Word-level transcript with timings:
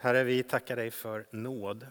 Herre, 0.00 0.24
vi 0.24 0.42
tackar 0.42 0.76
dig 0.76 0.90
för 0.90 1.26
nåd, 1.30 1.86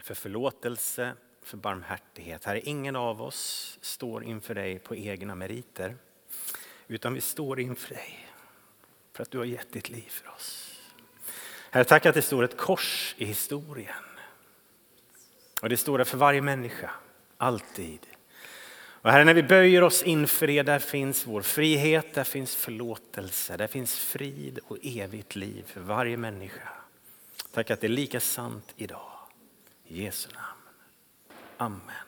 för 0.00 0.14
förlåtelse, 0.14 1.14
för 1.42 1.56
barmhärtighet. 1.56 2.44
Herre, 2.44 2.60
ingen 2.60 2.96
av 2.96 3.22
oss 3.22 3.78
står 3.82 4.24
inför 4.24 4.54
dig 4.54 4.78
på 4.78 4.96
egna 4.96 5.34
meriter, 5.34 5.96
utan 6.86 7.14
vi 7.14 7.20
står 7.20 7.60
inför 7.60 7.94
dig 7.94 8.28
för 9.12 9.22
att 9.22 9.30
du 9.30 9.38
har 9.38 9.44
gett 9.44 9.72
ditt 9.72 9.88
liv 9.88 10.08
för 10.08 10.30
oss. 10.30 10.80
Herre, 11.70 11.84
tack 11.84 12.06
att 12.06 12.14
det 12.14 12.22
står 12.22 12.42
ett 12.42 12.56
kors 12.56 13.14
i 13.18 13.24
historien. 13.24 14.04
Och 15.62 15.68
det 15.68 15.76
står 15.76 15.98
där 15.98 16.04
för 16.04 16.18
varje 16.18 16.42
människa, 16.42 16.90
alltid. 17.36 18.06
Och 19.06 19.12
Herre, 19.12 19.24
när 19.24 19.34
vi 19.34 19.42
böjer 19.42 19.82
oss 19.82 20.02
inför 20.02 20.50
er, 20.50 20.64
där 20.64 20.78
finns 20.78 21.26
vår 21.26 21.42
frihet, 21.42 22.14
där 22.14 22.24
finns 22.24 22.56
förlåtelse, 22.56 23.56
där 23.56 23.66
finns 23.66 23.98
frid 23.98 24.58
och 24.64 24.78
evigt 24.82 25.36
liv 25.36 25.64
för 25.66 25.80
varje 25.80 26.16
människa. 26.16 26.68
Tack 27.52 27.70
att 27.70 27.80
det 27.80 27.86
är 27.86 27.88
lika 27.88 28.20
sant 28.20 28.72
idag. 28.76 29.12
I 29.84 30.02
Jesu 30.02 30.28
namn. 30.34 30.62
Amen. 31.56 32.06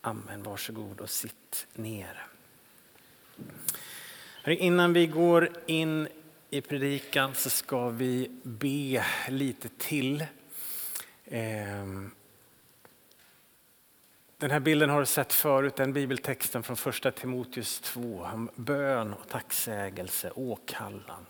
Amen. 0.00 0.42
Varsågod 0.42 1.00
och 1.00 1.10
sitt 1.10 1.66
ner. 1.74 2.26
Innan 4.46 4.92
vi 4.92 5.06
går 5.06 5.50
in 5.66 6.08
i 6.50 6.60
predikan 6.60 7.34
så 7.34 7.50
ska 7.50 7.88
vi 7.88 8.30
be 8.42 9.04
lite 9.28 9.68
till. 9.78 10.26
Ehm, 11.24 12.10
den 14.38 14.50
här 14.50 14.60
bilden 14.60 14.90
har 14.90 15.00
du 15.00 15.06
sett 15.06 15.32
förut, 15.32 15.76
den 15.76 15.92
bibeltexten 15.92 16.62
från 16.62 16.76
första 16.76 17.12
Timoteus 17.12 17.80
2 17.80 18.28
om 18.32 18.50
bön 18.54 19.12
och 19.12 19.28
tacksägelse, 19.28 20.30
åkallan. 20.34 21.26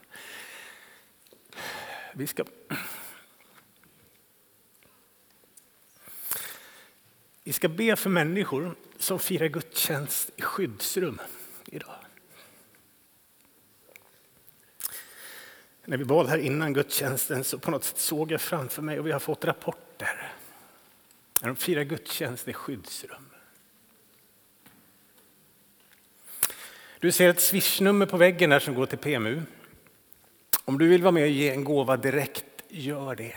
Vi 2.14 2.26
ska... 2.26 2.44
Vi 7.44 7.52
ska 7.52 7.68
be 7.68 7.96
för 7.96 8.10
människor 8.10 8.74
som 8.98 9.18
firar 9.18 9.46
gudstjänst 9.46 10.30
i 10.36 10.42
skyddsrum 10.42 11.20
idag. 11.66 11.96
När 15.84 15.96
vi 15.96 16.04
bad 16.04 16.28
här 16.28 16.38
innan 16.38 16.72
gudstjänsten 16.72 17.44
så 17.44 17.58
på 17.58 17.70
något 17.70 17.84
sätt 17.84 17.98
såg 17.98 18.32
jag 18.32 18.40
framför 18.40 18.82
mig 18.82 18.98
och 18.98 19.06
vi 19.06 19.12
har 19.12 19.20
fått 19.20 19.44
rapporter 19.44 19.87
när 21.40 21.48
de 21.48 21.56
firar 21.56 21.82
gudstjänst 21.82 22.48
i 22.48 22.52
skyddsrum. 22.52 23.30
Du 27.00 27.12
ser 27.12 27.28
ett 27.28 27.40
swishnummer 27.40 28.06
på 28.06 28.16
väggen 28.16 28.50
där 28.50 28.58
som 28.58 28.74
går 28.74 28.86
till 28.86 28.98
PMU. 28.98 29.42
Om 30.64 30.78
du 30.78 30.88
vill 30.88 31.02
vara 31.02 31.12
med 31.12 31.22
och 31.22 31.28
ge 31.28 31.50
en 31.50 31.64
gåva 31.64 31.96
direkt, 31.96 32.44
gör 32.68 33.14
det. 33.14 33.36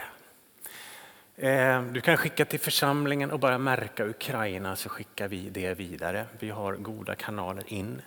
Eh, 1.35 1.83
du 1.83 2.01
kan 2.01 2.17
skicka 2.17 2.45
till 2.45 2.59
församlingen 2.59 3.31
och 3.31 3.39
bara 3.39 3.57
märka 3.57 4.05
Ukraina 4.05 4.75
så 4.75 4.89
skickar 4.89 5.27
vi 5.27 5.49
det 5.49 5.73
vidare. 5.73 6.25
Vi 6.39 6.49
har 6.49 6.75
goda 6.75 7.15
kanaler 7.15 7.73
in. 7.73 8.01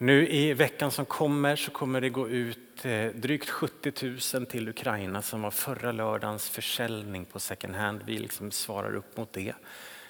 Nu 0.00 0.28
i 0.28 0.54
veckan 0.54 0.90
som 0.90 1.04
kommer 1.04 1.56
så 1.56 1.70
kommer 1.70 2.00
det 2.00 2.08
gå 2.08 2.28
ut 2.28 2.84
eh, 2.84 3.06
drygt 3.06 3.50
70 3.50 4.36
000 4.36 4.46
till 4.46 4.68
Ukraina 4.68 5.22
som 5.22 5.42
var 5.42 5.50
förra 5.50 5.92
lördagens 5.92 6.50
försäljning 6.50 7.24
på 7.24 7.40
second 7.40 7.74
hand. 7.74 8.00
Vi 8.06 8.18
liksom 8.18 8.50
svarar 8.50 8.94
upp 8.94 9.16
mot 9.16 9.32
det. 9.32 9.54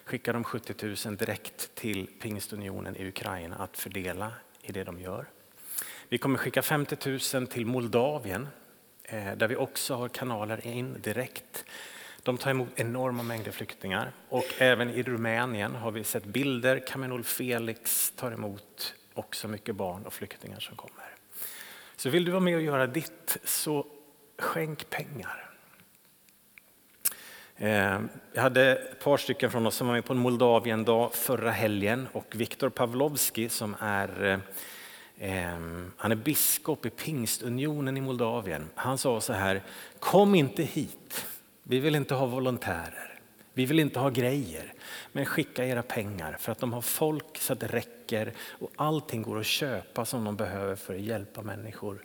Skickar 0.04 0.32
de 0.32 0.44
70 0.44 1.06
000 1.06 1.16
direkt 1.16 1.74
till 1.74 2.06
Pingstunionen 2.20 2.96
i 2.96 3.08
Ukraina 3.08 3.56
att 3.56 3.76
fördela 3.76 4.32
i 4.62 4.72
det 4.72 4.84
de 4.84 5.00
gör. 5.00 5.26
Vi 6.08 6.18
kommer 6.18 6.38
skicka 6.38 6.62
50 6.62 7.18
000 7.34 7.46
till 7.46 7.66
Moldavien 7.66 8.48
eh, 9.04 9.32
där 9.36 9.48
vi 9.48 9.56
också 9.56 9.94
har 9.94 10.08
kanaler 10.08 10.66
in 10.66 10.96
direkt. 11.02 11.64
De 12.22 12.38
tar 12.38 12.50
emot 12.50 12.68
enorma 12.74 13.22
mängder 13.22 13.50
flyktingar 13.50 14.12
och 14.28 14.54
även 14.58 14.90
i 14.90 15.02
Rumänien 15.02 15.74
har 15.74 15.90
vi 15.90 16.04
sett 16.04 16.24
bilder. 16.24 16.86
Kamenol 16.86 17.24
Felix 17.24 18.10
tar 18.16 18.32
emot 18.32 18.94
och 19.18 19.36
så 19.36 19.48
mycket 19.48 19.76
barn 19.76 20.06
och 20.06 20.12
flyktingar 20.12 20.60
som 20.60 20.76
kommer. 20.76 21.14
Så 21.96 22.10
vill 22.10 22.24
du 22.24 22.30
vara 22.30 22.40
med 22.40 22.56
och 22.56 22.62
göra 22.62 22.86
ditt 22.86 23.36
så 23.44 23.86
skänk 24.38 24.90
pengar. 24.90 25.50
Eh, 27.56 28.00
jag 28.32 28.42
hade 28.42 28.72
ett 28.72 29.00
par 29.00 29.16
stycken 29.16 29.50
från 29.50 29.66
oss 29.66 29.74
som 29.74 29.86
var 29.86 29.94
med 29.94 30.04
på 30.04 30.12
en 30.12 30.18
Moldavien-dag 30.18 31.14
förra 31.14 31.50
helgen 31.50 32.08
och 32.12 32.26
Viktor 32.30 32.68
Pavlovski 32.68 33.48
som 33.48 33.76
är, 33.80 34.24
eh, 35.18 35.48
eh, 35.48 35.58
han 35.96 36.12
är 36.12 36.16
biskop 36.16 36.86
i 36.86 36.90
Pingstunionen 36.90 37.96
i 37.96 38.00
Moldavien. 38.00 38.70
Han 38.74 38.98
sa 38.98 39.20
så 39.20 39.32
här, 39.32 39.62
kom 39.98 40.34
inte 40.34 40.62
hit, 40.62 41.26
vi 41.62 41.78
vill 41.78 41.94
inte 41.94 42.14
ha 42.14 42.26
volontärer, 42.26 43.07
vi 43.58 43.66
vill 43.66 43.80
inte 43.80 43.98
ha 43.98 44.10
grejer, 44.10 44.72
men 45.12 45.26
skicka 45.26 45.64
era 45.64 45.82
pengar 45.82 46.36
för 46.40 46.52
att 46.52 46.58
de 46.58 46.72
har 46.72 46.80
folk 46.80 47.38
så 47.38 47.52
att 47.52 47.60
det 47.60 47.66
räcker 47.66 48.32
och 48.50 48.70
allting 48.76 49.22
går 49.22 49.40
att 49.40 49.46
köpa 49.46 50.04
som 50.04 50.24
de 50.24 50.36
behöver 50.36 50.76
för 50.76 50.94
att 50.94 51.00
hjälpa 51.00 51.42
människor. 51.42 52.04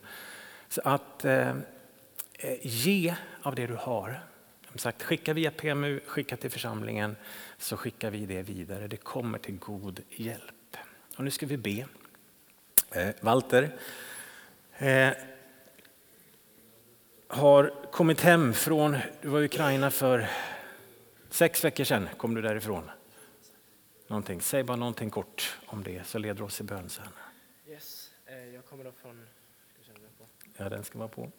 Så 0.70 0.82
att 0.84 1.26
eh, 1.26 1.50
eh, 2.34 2.58
ge 2.62 3.16
av 3.42 3.56
det 3.56 3.68
du 3.68 3.76
har. 3.76 4.20
Som 4.70 4.78
sagt, 4.78 5.04
skicka 5.04 5.34
via 5.34 5.52
PMU, 5.52 6.00
skicka 6.06 6.38
till 6.38 6.52
församlingen 6.52 7.16
så 7.58 7.78
skickar 7.78 8.12
vi 8.12 8.26
det 8.26 8.42
vidare. 8.42 8.88
Det 8.88 8.98
kommer 8.98 9.38
till 9.38 9.58
god 9.58 10.02
hjälp. 10.10 10.78
Och 11.18 11.24
nu 11.24 11.32
ska 11.32 11.46
vi 11.46 11.58
be. 11.58 11.86
Eh, 12.92 13.16
Walter 13.22 13.70
eh, 14.78 15.10
har 17.28 17.92
kommit 17.92 18.22
hem 18.22 18.54
från, 18.54 18.98
du 19.22 19.28
var 19.28 19.42
i 19.42 19.46
Ukraina 19.46 19.92
för 19.92 20.28
Sex 21.34 21.64
veckor 21.64 21.84
sedan 21.84 22.10
kom 22.18 22.36
du 22.36 22.42
därifrån. 22.42 22.92
Någonting. 24.08 24.42
Säg 24.42 24.64
bara 24.64 24.78
någonting 24.78 25.10
kort 25.10 25.58
om 25.66 25.84
det 25.84 26.08
så 26.08 26.18
leder 26.18 26.44
oss 26.44 26.62
i 26.62 26.64
bön 26.64 26.90
sen. 26.90 27.06
Yes. 27.70 28.10
Eh, 28.26 28.56
jag 28.56 28.66
kommer 28.66 28.84
då 28.84 28.92
från... 28.92 29.26
Ja, 30.58 30.70
den 30.70 30.84
ska 30.84 30.98
vara 30.98 31.08
på. 31.08 31.32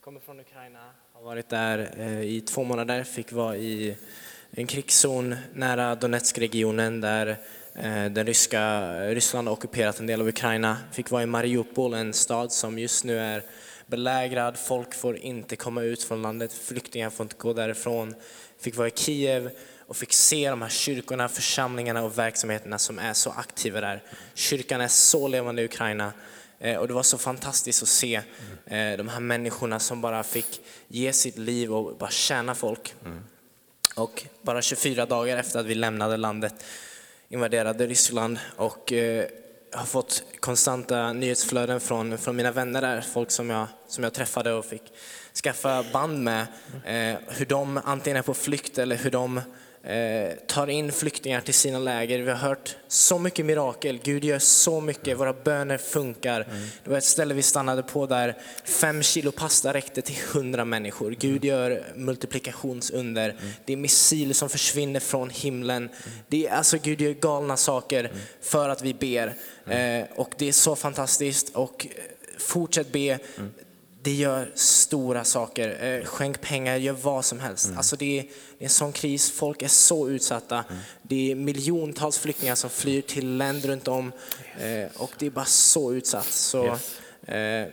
kommer 0.00 0.20
från 0.20 0.40
Ukraina, 0.40 0.90
har 1.12 1.22
varit 1.22 1.48
där 1.48 1.94
eh, 1.96 2.20
i 2.20 2.40
två 2.40 2.64
månader, 2.64 3.04
fick 3.04 3.32
vara 3.32 3.56
i 3.56 3.96
en 4.50 4.66
krigszon 4.66 5.34
nära 5.52 5.94
Donetskregionen 5.94 7.00
där 7.00 7.26
eh, 7.74 8.04
den 8.04 8.26
ryska, 8.26 8.90
Ryssland 9.00 9.48
har 9.48 9.52
ockuperat 9.52 10.00
en 10.00 10.06
del 10.06 10.20
av 10.20 10.28
Ukraina. 10.28 10.76
Fick 10.92 11.10
vara 11.10 11.22
i 11.22 11.26
Mariupol, 11.26 11.94
en 11.94 12.12
stad 12.12 12.52
som 12.52 12.78
just 12.78 13.04
nu 13.04 13.18
är 13.18 13.42
belägrad. 13.86 14.58
Folk 14.58 14.94
får 14.94 15.16
inte 15.16 15.56
komma 15.56 15.82
ut 15.82 16.02
från 16.02 16.22
landet, 16.22 16.52
flyktingar 16.52 17.10
får 17.10 17.24
inte 17.24 17.36
gå 17.38 17.52
därifrån 17.52 18.14
fick 18.60 18.76
vara 18.76 18.88
i 18.88 18.92
Kiev 18.94 19.50
och 19.86 19.96
fick 19.96 20.12
se 20.12 20.50
de 20.50 20.62
här 20.62 20.68
kyrkorna, 20.68 21.28
församlingarna 21.28 22.02
och 22.02 22.18
verksamheterna 22.18 22.78
som 22.78 22.98
är 22.98 23.12
så 23.12 23.30
aktiva 23.30 23.80
där. 23.80 24.02
Kyrkan 24.34 24.80
är 24.80 24.88
så 24.88 25.28
levande 25.28 25.62
i 25.62 25.64
Ukraina 25.64 26.12
eh, 26.58 26.76
och 26.76 26.88
det 26.88 26.94
var 26.94 27.02
så 27.02 27.18
fantastiskt 27.18 27.82
att 27.82 27.88
se 27.88 28.14
eh, 28.66 28.96
de 28.96 29.08
här 29.08 29.20
människorna 29.20 29.78
som 29.78 30.00
bara 30.00 30.22
fick 30.22 30.60
ge 30.88 31.12
sitt 31.12 31.38
liv 31.38 31.74
och 31.74 31.96
bara 31.96 32.10
tjäna 32.10 32.54
folk. 32.54 32.94
Och 33.96 34.24
bara 34.42 34.62
24 34.62 35.06
dagar 35.06 35.36
efter 35.36 35.60
att 35.60 35.66
vi 35.66 35.74
lämnade 35.74 36.16
landet 36.16 36.54
invaderade 37.28 37.86
Ryssland 37.86 38.38
och 38.56 38.92
eh, 38.92 39.26
har 39.72 39.84
fått 39.84 40.22
konstanta 40.40 41.12
nyhetsflöden 41.12 41.80
från, 41.80 42.18
från 42.18 42.36
mina 42.36 42.52
vänner 42.52 42.80
där, 42.80 43.00
folk 43.00 43.30
som 43.30 43.50
jag, 43.50 43.66
som 43.88 44.04
jag 44.04 44.12
träffade 44.12 44.52
och 44.52 44.64
fick 44.64 44.82
skaffa 45.44 45.84
band 45.92 46.22
med. 46.22 46.46
Eh, 46.84 47.18
hur 47.28 47.46
de 47.46 47.80
antingen 47.84 48.16
är 48.16 48.22
på 48.22 48.34
flykt 48.34 48.78
eller 48.78 48.96
hur 48.96 49.10
de 49.10 49.40
tar 50.46 50.70
in 50.70 50.92
flyktingar 50.92 51.40
till 51.40 51.54
sina 51.54 51.78
läger. 51.78 52.18
Vi 52.18 52.30
har 52.30 52.36
hört 52.36 52.76
så 52.88 53.18
mycket 53.18 53.46
mirakel, 53.46 53.98
Gud 54.02 54.24
gör 54.24 54.38
så 54.38 54.80
mycket, 54.80 55.18
våra 55.18 55.32
böner 55.32 55.78
funkar. 55.78 56.40
Mm. 56.40 56.68
Det 56.84 56.90
var 56.90 56.98
ett 56.98 57.04
ställe 57.04 57.34
vi 57.34 57.42
stannade 57.42 57.82
på 57.82 58.06
där 58.06 58.36
fem 58.64 59.02
kilo 59.02 59.32
pasta 59.32 59.72
räckte 59.74 60.02
till 60.02 60.16
hundra 60.32 60.64
människor. 60.64 61.10
Gud 61.10 61.44
gör 61.44 61.82
multiplikationsunder. 61.94 63.30
Mm. 63.30 63.50
Det 63.64 63.72
är 63.72 63.76
missiler 63.76 64.34
som 64.34 64.48
försvinner 64.48 65.00
från 65.00 65.30
himlen. 65.30 65.82
Mm. 65.82 65.90
Det 66.28 66.46
är, 66.46 66.52
alltså 66.52 66.78
Gud 66.82 67.00
gör 67.00 67.12
galna 67.12 67.56
saker 67.56 68.12
för 68.40 68.68
att 68.68 68.82
vi 68.82 68.94
ber. 68.94 69.34
Eh, 69.66 70.04
och 70.14 70.34
det 70.38 70.48
är 70.48 70.52
så 70.52 70.76
fantastiskt. 70.76 71.56
Och 71.56 71.86
fortsätt 72.38 72.92
be 72.92 73.18
det 74.08 74.14
gör 74.14 74.50
stora 74.54 75.24
saker. 75.24 75.84
Eh, 75.84 76.04
skänk 76.04 76.40
pengar, 76.40 76.76
gör 76.76 76.92
vad 76.92 77.24
som 77.24 77.40
helst. 77.40 77.66
Mm. 77.66 77.78
Alltså 77.78 77.96
det, 77.96 78.18
är, 78.18 78.22
det 78.22 78.64
är 78.64 78.64
en 78.64 78.70
sån 78.70 78.92
kris, 78.92 79.30
folk 79.30 79.62
är 79.62 79.68
så 79.68 80.08
utsatta. 80.08 80.64
Mm. 80.68 80.82
Det 81.02 81.30
är 81.30 81.34
miljontals 81.34 82.18
flyktingar 82.18 82.54
som 82.54 82.70
flyr 82.70 83.02
till 83.02 83.36
länder 83.36 83.68
runt 83.68 83.88
om 83.88 84.12
yes. 84.60 84.92
och 84.96 85.12
det 85.18 85.26
är 85.26 85.30
bara 85.30 85.44
så 85.44 85.92
utsatt. 85.92 86.26
Så, 86.26 86.64
yes. 86.64 87.34
eh, 87.34 87.68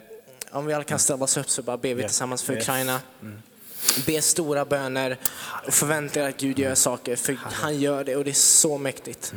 om 0.51 0.65
vi 0.65 0.73
alla 0.73 0.83
kan 0.83 0.99
ställa 0.99 1.23
oss 1.23 1.37
upp 1.37 1.49
så 1.49 1.61
bara 1.61 1.77
ber 1.77 1.93
vi 1.93 2.01
yes. 2.01 2.11
tillsammans 2.11 2.43
för 2.43 2.57
Ukraina. 2.57 3.01
Mm. 3.21 3.41
Be 4.05 4.21
stora 4.21 4.65
böner 4.65 5.17
och 5.67 5.73
förvänta 5.73 6.19
er 6.19 6.29
att 6.29 6.37
Gud 6.37 6.59
gör 6.59 6.75
saker, 6.75 7.15
för 7.15 7.37
han 7.41 7.79
gör 7.79 8.03
det 8.03 8.15
och 8.15 8.23
det 8.23 8.31
är 8.31 8.33
så 8.33 8.77
mäktigt. 8.77 9.33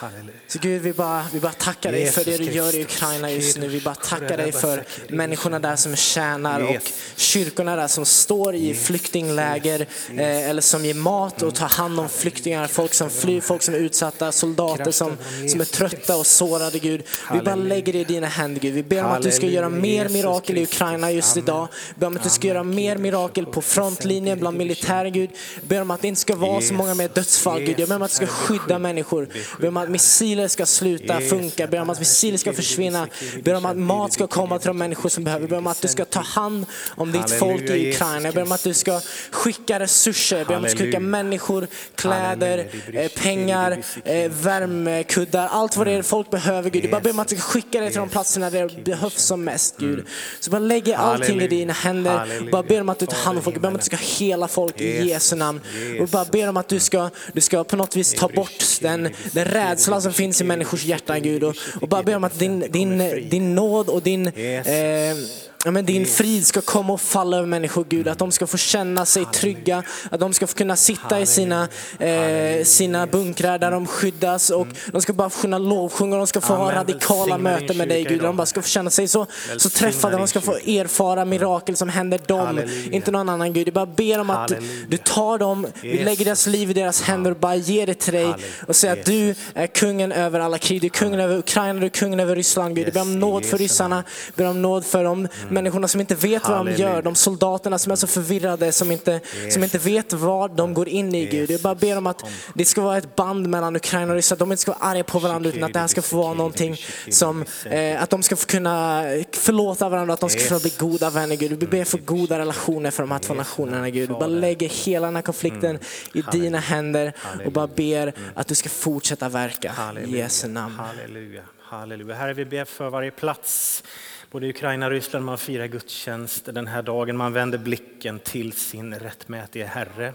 Mm. 0.00 0.12
Halleluja. 0.12 0.38
Så 0.46 0.58
Gud, 0.58 0.82
vi 0.82 0.92
bara, 0.92 1.24
vi 1.32 1.40
bara 1.40 1.52
tackar 1.52 1.92
dig 1.92 2.06
för 2.06 2.24
det 2.24 2.36
du 2.36 2.44
gör 2.44 2.74
i 2.74 2.82
Ukraina 2.82 3.30
just 3.30 3.58
nu. 3.58 3.68
Vi 3.68 3.80
bara 3.80 3.94
tackar 3.94 4.36
dig 4.36 4.52
för 4.52 4.84
människorna 5.08 5.58
där 5.58 5.76
som 5.76 5.96
tjänar 5.96 6.60
och 6.60 6.76
kyrkorna 7.16 7.76
där 7.76 7.88
som 7.88 8.06
står 8.06 8.54
i 8.54 8.74
flyktingläger 8.74 9.80
eh, 10.16 10.48
eller 10.50 10.62
som 10.62 10.84
ger 10.84 10.94
mat 10.94 11.42
och 11.42 11.54
tar 11.54 11.68
hand 11.68 12.00
om 12.00 12.08
flyktingar, 12.08 12.66
folk 12.66 12.94
som 12.94 13.10
flyr, 13.10 13.40
folk 13.40 13.62
som 13.62 13.74
är 13.74 13.78
utsatta, 13.78 14.32
soldater 14.32 14.90
som, 14.90 15.16
som 15.48 15.60
är 15.60 15.64
trötta 15.64 16.16
och 16.16 16.26
sårade 16.26 16.78
Gud. 16.78 17.02
Vi 17.32 17.40
bara 17.40 17.54
lägger 17.54 17.92
det 17.92 17.98
i 17.98 18.04
dina 18.04 18.26
händer 18.26 18.60
Gud. 18.60 18.74
Vi 18.74 18.82
ber 18.82 19.04
om 19.04 19.10
att 19.10 19.22
du 19.22 19.30
ska 19.30 19.46
göra 19.46 19.68
mer 19.68 20.08
mirakel 20.08 20.58
i 20.58 20.62
Ukraina 20.62 21.10
just 21.10 21.36
idag. 21.36 21.68
Vi 21.94 22.00
ber 22.00 22.06
om 22.06 22.16
att 22.16 22.22
du 22.22 22.28
ska 22.28 22.46
göra 22.48 22.62
mer 22.62 22.96
mirakel 22.96 23.46
på 23.46 23.62
frontlinjen 23.62 24.38
bland 24.38 24.56
militären 24.58 25.12
Gud. 25.12 25.30
Vi 25.60 25.66
ber 25.66 25.80
om 25.80 25.90
att 25.90 26.02
det 26.02 26.08
inte 26.08 26.20
ska 26.20 26.36
vara 26.36 26.60
så 26.60 26.74
många 26.74 26.94
mer 26.94 27.08
dödsfall 27.08 27.60
Gud. 27.60 27.80
Jag 27.80 27.88
ber 27.88 27.96
om 27.96 28.02
att 28.02 28.10
du 28.10 28.16
ska 28.16 28.26
skydda 28.26 28.78
människor. 28.78 29.28
Jag 29.50 29.60
ber 29.60 29.68
om 29.68 29.76
att 29.76 29.87
missiler 29.88 30.48
ska 30.48 30.66
sluta 30.66 31.20
funka. 31.20 31.66
Ber 31.66 31.80
om 31.80 31.90
att 31.90 31.98
missiler 31.98 32.38
ska 32.38 32.52
försvinna. 32.52 33.08
Ber 33.42 33.54
om 33.54 33.66
att 33.66 33.76
mat 33.76 34.12
ska 34.12 34.26
komma 34.26 34.58
till 34.58 34.66
de 34.66 34.78
människor 34.78 35.08
som 35.08 35.24
behöver. 35.24 35.48
Ber 35.48 35.58
om 35.58 35.66
att 35.66 35.82
du 35.82 35.88
ska 35.88 36.04
ta 36.04 36.20
hand 36.20 36.66
om 36.90 37.12
ditt 37.12 37.30
folk 37.30 37.62
i 37.62 37.90
Ukraina. 37.90 38.22
Jag 38.22 38.34
ber 38.34 38.42
om 38.42 38.52
att 38.52 38.64
du 38.64 38.74
ska 38.74 39.00
skicka 39.30 39.80
resurser. 39.80 40.44
Ber 40.44 40.56
om 40.56 40.64
att 40.64 40.70
du 40.70 40.76
ska 40.76 40.84
skicka 40.84 41.00
människor, 41.00 41.66
kläder, 41.94 42.66
eh, 42.92 43.08
pengar, 43.08 43.82
eh, 44.04 44.30
värmekuddar. 44.30 45.48
Allt 45.48 45.76
vad 45.76 45.86
det 45.86 45.92
är 45.92 46.02
folk 46.02 46.30
behöver 46.30 46.70
Gud. 46.70 46.84
Jag 46.84 46.90
bara 46.90 47.00
ber 47.00 47.10
om 47.10 47.18
att 47.18 47.28
du 47.28 47.36
ska 47.36 47.44
skicka 47.44 47.80
det 47.80 47.90
till 47.90 47.98
de 47.98 48.08
platserna 48.08 48.50
där 48.50 48.68
det 48.68 48.84
behövs 48.84 49.22
som 49.22 49.44
mest 49.44 49.76
Gud. 49.78 50.06
Så 50.40 50.50
bara 50.50 50.58
lägger 50.58 50.96
allting 50.96 51.40
i 51.40 51.48
dina 51.48 51.72
händer. 51.72 52.50
Bara 52.52 52.62
ber 52.62 52.80
om 52.80 52.88
att 52.88 52.98
du 52.98 53.06
tar 53.06 53.16
hand 53.16 53.38
om 53.38 53.44
folk. 53.44 53.56
Jag 53.56 53.62
ber 53.62 53.68
om 53.68 53.74
att 53.74 53.80
du 53.80 53.96
ska 53.96 53.96
hela 53.96 54.48
folk 54.48 54.80
i 54.80 55.08
Jesu 55.08 55.36
namn. 55.36 55.60
Och 56.00 56.08
bara 56.08 56.24
ber 56.24 56.48
om 56.48 56.56
att 56.56 56.68
du 56.68 56.80
ska, 56.80 57.10
du 57.32 57.40
ska 57.40 57.64
på 57.64 57.76
något 57.76 57.96
vis 57.96 58.14
ta 58.14 58.28
bort 58.28 58.64
den, 58.80 59.14
den 59.32 59.44
rädslan 59.44 59.77
som 59.78 60.12
finns 60.12 60.40
i 60.40 60.44
människors 60.44 60.84
hjärtan 60.84 61.22
Gud. 61.22 61.44
Och, 61.44 61.56
och 61.80 61.88
bara 61.88 62.02
ber 62.02 62.16
om 62.16 62.24
att 62.24 62.38
din, 62.38 62.60
din, 62.70 62.98
din 63.30 63.54
nåd 63.54 63.88
och 63.88 64.02
din 64.02 64.26
eh, 64.26 65.16
Ja, 65.64 65.70
men 65.70 65.86
din 65.86 66.06
frid 66.06 66.46
ska 66.46 66.60
komma 66.60 66.92
och 66.92 67.00
falla 67.00 67.36
över 67.36 67.46
människor 67.46 67.86
Gud, 67.88 68.08
att 68.08 68.18
de 68.18 68.32
ska 68.32 68.46
få 68.46 68.56
känna 68.56 69.06
sig 69.06 69.24
trygga, 69.24 69.82
att 70.10 70.20
de 70.20 70.32
ska 70.32 70.46
få 70.46 70.54
kunna 70.54 70.76
sitta 70.76 71.20
i 71.20 71.26
sina, 71.26 71.68
eh, 71.98 72.64
sina 72.64 73.06
bunkrar 73.06 73.58
där 73.58 73.70
de 73.70 73.86
skyddas. 73.86 74.50
Och 74.50 74.66
de 74.92 75.02
ska 75.02 75.12
bara 75.12 75.30
få 75.30 75.40
kunna 75.40 75.58
lovsjunga, 75.58 76.16
de 76.16 76.26
ska 76.26 76.40
få 76.40 76.54
ha 76.54 76.72
radikala 76.72 77.38
möten 77.38 77.76
med 77.76 77.88
dig 77.88 78.04
Gud, 78.04 78.22
de 78.22 78.36
bara 78.36 78.46
ska 78.46 78.62
få 78.62 78.68
känna 78.68 78.90
sig 78.90 79.08
så, 79.08 79.26
så 79.56 79.70
träffade, 79.70 80.16
de 80.16 80.28
ska 80.28 80.40
få 80.40 80.52
erfara 80.52 81.24
mirakel 81.24 81.76
som 81.76 81.88
händer 81.88 82.20
dem, 82.26 82.60
inte 82.90 83.10
någon 83.10 83.28
annan 83.28 83.52
Gud. 83.52 83.68
Jag 83.68 83.74
bara 83.74 83.86
ber 83.86 84.20
om 84.20 84.30
att 84.30 84.52
du 84.88 84.96
tar 84.96 85.38
dem, 85.38 85.66
vi 85.82 86.04
lägger 86.04 86.24
deras 86.24 86.46
liv 86.46 86.70
i 86.70 86.72
deras 86.72 87.02
händer 87.02 87.30
och 87.30 87.36
bara 87.36 87.56
ger 87.56 87.86
det 87.86 87.94
till 87.94 88.12
dig 88.12 88.34
och 88.66 88.76
säger 88.76 89.00
att 89.00 89.06
du 89.06 89.34
är 89.54 89.66
kungen 89.66 90.12
över 90.12 90.40
alla 90.40 90.58
krig, 90.58 90.80
du 90.80 90.86
är 90.86 90.90
kungen 90.90 91.20
över 91.20 91.38
Ukraina, 91.38 91.80
du 91.80 91.86
är 91.86 91.90
kungen 91.90 92.20
över 92.20 92.36
Ryssland 92.36 92.76
Gud. 92.76 92.86
Jag 92.86 92.94
ber 92.94 93.00
om 93.00 93.20
nåd 93.20 93.44
för 93.44 93.58
ryssarna, 93.58 94.04
jag 94.26 94.34
ber 94.34 94.50
om 94.50 94.62
nåd 94.62 94.86
för 94.86 95.04
dem 95.04 95.28
människorna 95.50 95.88
som 95.88 96.00
inte 96.00 96.14
vet 96.14 96.48
vad 96.48 96.66
de 96.66 96.72
gör, 96.72 97.02
de 97.02 97.14
soldaterna 97.14 97.78
som 97.78 97.92
är 97.92 97.96
så 97.96 98.06
förvirrade, 98.06 98.72
som 98.72 98.92
inte, 98.92 99.20
som 99.50 99.64
inte 99.64 99.78
vet 99.78 100.12
vad 100.12 100.56
de 100.56 100.74
går 100.74 100.88
in 100.88 101.14
i 101.14 101.26
Gud. 101.26 101.50
Jag 101.50 101.60
bara 101.60 101.74
ber 101.74 101.98
om 101.98 102.06
att 102.06 102.24
det 102.54 102.64
ska 102.64 102.80
vara 102.80 102.98
ett 102.98 103.16
band 103.16 103.48
mellan 103.48 103.76
Ukraina 103.76 104.12
och 104.12 104.16
Ryssland, 104.16 104.36
att 104.36 104.48
de 104.48 104.52
inte 104.52 104.62
ska 104.62 104.72
vara 104.72 104.90
arga 104.90 105.04
på 105.04 105.18
varandra 105.18 105.50
utan 105.50 105.64
att 105.64 105.72
det 105.72 105.78
här 105.78 105.86
ska 105.86 106.02
få 106.02 106.16
vara 106.16 106.34
någonting 106.34 106.76
som, 107.10 107.44
eh, 107.70 108.02
att 108.02 108.10
de 108.10 108.22
ska 108.22 108.36
kunna 108.36 109.02
förlåta 109.32 109.88
varandra, 109.88 110.14
att 110.14 110.20
de 110.20 110.30
ska 110.30 110.40
få 110.40 110.60
bli 110.60 110.72
goda 110.78 111.10
vänner 111.10 111.36
Gud. 111.36 111.60
Vi 111.60 111.66
ber 111.66 111.84
för 111.84 111.98
goda 111.98 112.38
relationer 112.38 112.90
för 112.90 113.02
de 113.02 113.10
här 113.10 113.18
två 113.18 113.34
nationerna 113.34 113.90
Gud. 113.90 114.08
Vi 114.08 114.14
bara 114.14 114.26
lägger 114.26 114.68
hela 114.68 115.06
den 115.06 115.16
här 115.16 115.22
konflikten 115.22 115.78
i 116.12 116.22
dina 116.32 116.58
händer 116.58 117.12
och 117.46 117.52
bara 117.52 117.66
ber 117.66 118.12
att 118.34 118.46
du 118.46 118.54
ska 118.54 118.68
fortsätta 118.68 119.28
verka. 119.28 119.74
I 120.06 120.16
Jesu 120.16 120.48
namn. 120.48 120.74
Halleluja. 120.74 121.42
Halleluja. 121.60 122.14
Herre, 122.14 122.34
vi 122.34 122.44
ber 122.44 122.64
för 122.64 122.90
varje 122.90 123.10
plats 123.10 123.82
Både 124.30 124.46
i 124.46 124.50
Ukraina 124.50 124.86
och 124.86 124.92
Ryssland 124.92 125.24
man 125.24 125.38
firar 125.38 125.66
gudstjänst 125.66 126.54
den 126.54 126.66
här 126.66 126.82
dagen. 126.82 127.16
Man 127.16 127.32
vänder 127.32 127.58
blicken 127.58 128.18
till 128.18 128.52
sin 128.52 128.94
rättmätige 128.94 129.64
Herre. 129.64 130.12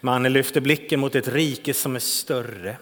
Man 0.00 0.22
lyfter 0.22 0.60
blicken 0.60 1.00
mot 1.00 1.14
ett 1.14 1.28
rike 1.28 1.74
som 1.74 1.96
är 1.96 2.00
större. 2.00 2.76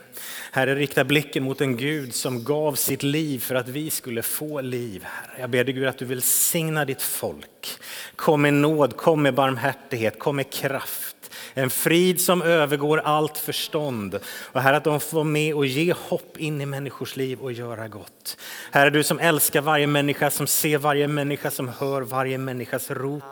Herre, 0.53 0.75
rikta 0.75 1.05
blicken 1.05 1.45
mot 1.45 1.61
en 1.61 1.77
Gud 1.77 2.15
som 2.15 2.45
gav 2.45 2.75
sitt 2.75 3.03
liv 3.03 3.39
för 3.39 3.55
att 3.55 3.69
vi 3.69 3.91
skulle 3.91 4.23
få 4.23 4.61
liv. 4.61 5.05
Herre. 5.05 5.41
Jag 5.41 5.51
ber 5.51 5.65
dig 5.65 5.75
Gud 5.75 5.87
att 5.87 5.99
du 5.99 6.05
välsignar 6.05 6.85
ditt 6.85 7.03
folk. 7.03 7.69
Kom 8.17 8.43
med 8.43 8.55
nåd, 8.55 8.97
kom 8.97 9.23
med 9.23 9.35
barmhärtighet, 9.35 10.19
kom 10.19 10.37
med 10.37 10.53
kraft. 10.53 11.14
En 11.55 11.71
frid 11.71 12.21
som 12.21 12.43
övergår 12.43 12.99
allt 12.99 13.39
förstånd. 13.39 14.19
Och 14.27 14.63
Herre, 14.63 14.77
att 14.77 14.85
de 14.85 15.01
får 15.01 15.15
vara 15.15 15.25
med 15.25 15.55
och 15.55 15.67
ge 15.67 15.93
hopp 15.93 16.37
in 16.37 16.61
i 16.61 16.67
människors 16.67 17.17
liv 17.17 17.41
och 17.41 17.53
göra 17.53 17.89
gott. 17.89 18.37
Herre, 18.71 18.91
du 18.91 19.05
som 19.05 19.19
älskar 19.19 19.61
varje 19.61 19.87
människa, 19.87 20.31
som 20.31 20.47
ser 20.47 20.79
varje 20.79 21.09
människa, 21.09 21.51
som 21.51 21.69
hör 21.69 22.03
varje 22.03 22.39
människas 22.39 22.91
rop. 22.91 23.23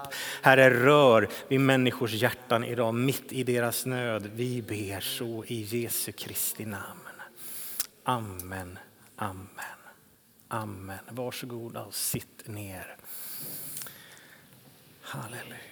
Herre, 0.42 0.70
rör 0.70 1.28
vid 1.48 1.60
människors 1.60 2.12
hjärtan 2.12 2.64
idag, 2.64 2.94
mitt 2.94 3.32
i 3.32 3.42
deras 3.42 3.86
nöd. 3.86 4.30
Vi 4.34 4.62
ber 4.62 5.00
så 5.00 5.44
i 5.46 5.62
Jesu 5.62 6.12
Kristi 6.12 6.64
namn. 6.64 7.00
Amen, 8.04 8.78
amen, 9.16 9.46
amen. 10.48 10.98
Varsågoda 11.10 11.82
och 11.82 11.94
sitt 11.94 12.48
ner. 12.48 12.96
Halleluja. 15.02 15.71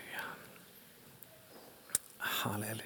Halleluja. 2.20 2.82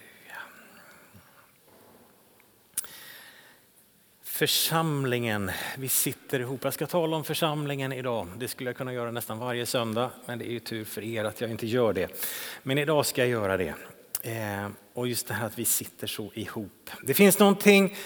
Församlingen, 4.24 5.50
vi 5.78 5.88
sitter 5.88 6.40
ihop. 6.40 6.64
Jag 6.64 6.74
ska 6.74 6.86
tala 6.86 7.16
om 7.16 7.24
församlingen 7.24 7.92
idag. 7.92 8.28
Det 8.38 8.48
skulle 8.48 8.70
jag 8.70 8.76
kunna 8.76 8.92
göra 8.92 9.10
nästan 9.10 9.38
varje 9.38 9.66
söndag, 9.66 10.10
men 10.26 10.38
det 10.38 10.48
är 10.48 10.50
ju 10.50 10.60
tur 10.60 10.84
för 10.84 11.04
er 11.04 11.24
att 11.24 11.40
jag 11.40 11.50
inte 11.50 11.66
gör 11.66 11.92
det. 11.92 12.26
Men 12.62 12.78
idag 12.78 13.06
ska 13.06 13.20
jag 13.20 13.28
göra 13.28 13.56
det. 13.56 13.74
Eh, 14.22 14.68
och 14.94 15.08
just 15.08 15.26
det 15.28 15.34
här 15.34 15.46
att 15.46 15.58
vi 15.58 15.64
sitter 15.64 16.06
så 16.06 16.30
ihop. 16.34 16.90
Det 17.02 17.14
finns 17.14 17.38
någonting 17.38 17.96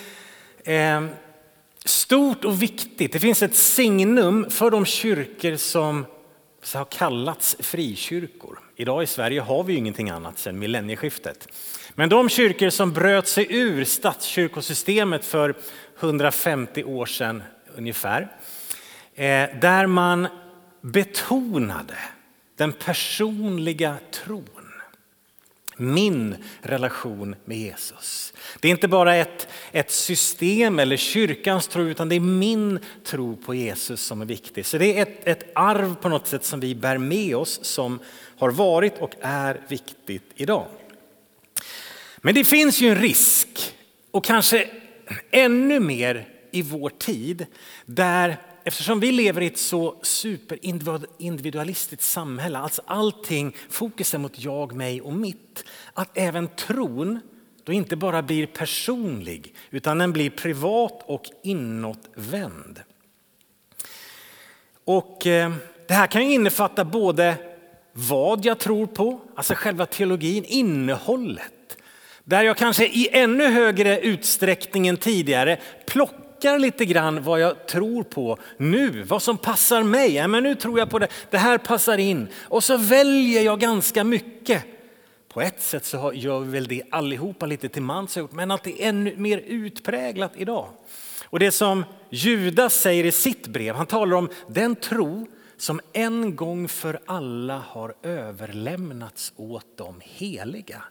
eh, 0.65 1.07
stort 1.85 2.45
och 2.45 2.63
viktigt. 2.63 3.13
Det 3.13 3.21
finns 3.21 3.43
ett 3.43 3.57
signum 3.57 4.51
för 4.51 4.71
de 4.71 4.85
kyrkor 4.85 5.57
som 5.57 6.07
har 6.75 6.85
kallats 6.85 7.57
frikyrkor. 7.61 8.59
Idag 8.77 9.03
i 9.03 9.07
Sverige 9.07 9.41
har 9.41 9.65
vi 9.65 9.73
ju 9.73 9.79
ingenting 9.79 10.11
annat 10.11 10.39
sedan 10.39 10.59
millennieskiftet. 10.59 11.49
Men 11.95 12.09
de 12.09 12.29
kyrkor 12.29 12.71
som 12.71 12.93
bröt 12.93 13.29
sig 13.29 13.47
ur 13.51 13.85
statskyrkosystemet 13.85 15.25
för 15.25 15.55
150 16.01 16.85
år 16.85 17.07
sedan 17.07 17.43
ungefär, 17.77 18.23
eh, 19.15 19.25
där 19.61 19.87
man 19.87 20.29
betonade 20.81 21.99
den 22.57 22.73
personliga 22.73 23.97
tron. 24.11 24.58
Min 25.81 26.37
relation 26.63 27.37
med 27.45 27.59
Jesus. 27.59 28.33
Det 28.61 28.69
är 28.69 28.73
inte 28.73 28.89
bara 28.89 29.17
ett, 29.17 29.49
ett 29.73 29.91
system 29.91 30.79
eller 30.79 30.97
kyrkans 30.97 31.69
tro 31.69 31.83
utan 31.83 32.09
det 32.09 32.17
är 32.17 32.21
min 32.21 32.79
tro 33.05 33.37
på 33.37 33.55
Jesus 33.55 34.01
som 34.01 34.21
är 34.21 34.27
viktig. 34.27 34.67
Så 34.67 34.79
det 34.79 34.99
är 34.99 35.03
ett, 35.03 35.27
ett 35.29 35.51
arv 35.55 35.95
på 35.95 36.09
något 36.09 36.27
sätt 36.27 36.45
som 36.45 36.61
vi 36.61 36.75
bär 36.75 36.99
med 36.99 37.37
oss 37.37 37.65
som 37.65 37.99
har 38.39 38.51
varit 38.51 38.99
och 38.99 39.15
är 39.21 39.61
viktigt 39.69 40.33
idag. 40.35 40.67
Men 42.19 42.35
det 42.35 42.45
finns 42.45 42.81
ju 42.81 42.89
en 42.89 42.99
risk 42.99 43.75
och 44.11 44.25
kanske 44.25 44.69
ännu 45.31 45.81
mer 45.81 46.29
i 46.51 46.63
vår 46.63 46.91
tid 46.91 47.47
där 47.87 48.37
Eftersom 48.69 49.01
vi 49.01 49.13
lever 49.13 49.41
i 49.41 49.47
ett 49.47 49.59
så 49.59 49.95
superindividualistiskt 50.03 52.03
samhälle, 52.03 52.59
alltså 52.59 52.83
allting 52.87 53.57
fokusen 53.69 54.23
mot 54.23 54.39
jag, 54.39 54.73
mig 54.73 55.01
och 55.01 55.13
mitt, 55.13 55.65
att 55.95 56.19
även 56.19 56.49
tron 56.49 57.21
då 57.65 57.73
inte 57.73 57.97
bara 57.97 58.23
blir 58.23 58.47
personlig 58.47 59.55
utan 59.71 59.99
den 59.99 60.13
blir 60.13 60.31
privat 60.31 61.03
och 61.07 61.25
inåtvänd. 61.43 62.81
Och 64.85 65.27
eh, 65.27 65.53
det 65.87 65.95
här 65.95 66.07
kan 66.07 66.27
ju 66.27 66.35
innefatta 66.35 66.85
både 66.85 67.35
vad 67.93 68.45
jag 68.45 68.59
tror 68.59 68.87
på, 68.87 69.21
alltså 69.35 69.55
själva 69.55 69.87
teologin, 69.87 70.45
innehållet. 70.45 71.77
Där 72.25 72.43
jag 72.43 72.57
kanske 72.57 72.87
i 72.87 73.09
ännu 73.13 73.47
högre 73.47 74.01
utsträckning 74.01 74.89
än 74.89 74.97
tidigare 74.97 75.59
plockar 75.87 76.28
lite 76.45 76.85
grann 76.85 77.23
vad 77.23 77.41
jag 77.41 77.67
tror 77.67 78.03
på 78.03 78.39
nu, 78.57 79.03
vad 79.03 79.23
som 79.23 79.39
passar 79.39 79.83
mig. 79.83 80.15
Ja, 80.15 80.29
men 80.29 80.43
nu 80.43 80.55
tror 80.55 80.79
jag 80.79 80.91
på 80.91 80.99
det, 80.99 81.09
det 81.31 81.39
här 81.39 81.59
passar 81.59 81.99
in. 81.99 82.29
Och 82.41 82.65
så 82.65 82.77
väljer 82.77 83.43
jag 83.43 83.61
ganska 83.61 84.05
mycket. 84.05 84.65
På 85.29 85.41
ett 85.41 85.63
sätt 85.63 85.85
så 85.85 86.13
gör 86.15 86.41
vi 86.41 86.51
väl 86.51 86.69
det 86.69 86.83
allihopa 86.91 87.47
lite 87.47 87.69
till 87.69 87.83
mans, 87.83 88.19
men 88.31 88.51
att 88.51 88.65
det 88.65 88.83
är 88.83 88.89
ännu 88.89 89.17
mer 89.17 89.39
utpräglat 89.39 90.33
idag. 90.37 90.69
Och 91.25 91.39
det 91.39 91.51
som 91.51 91.85
Judas 92.11 92.75
säger 92.75 93.05
i 93.05 93.13
sitt 93.13 93.47
brev, 93.47 93.75
han 93.75 93.87
talar 93.87 94.17
om 94.17 94.29
den 94.49 94.77
tro 94.77 95.27
som 95.57 95.81
en 95.93 96.37
gång 96.37 96.69
för 96.69 97.01
alla 97.07 97.59
har 97.59 97.95
överlämnats 98.03 99.33
åt 99.37 99.77
de 99.77 100.01
heliga 100.05 100.83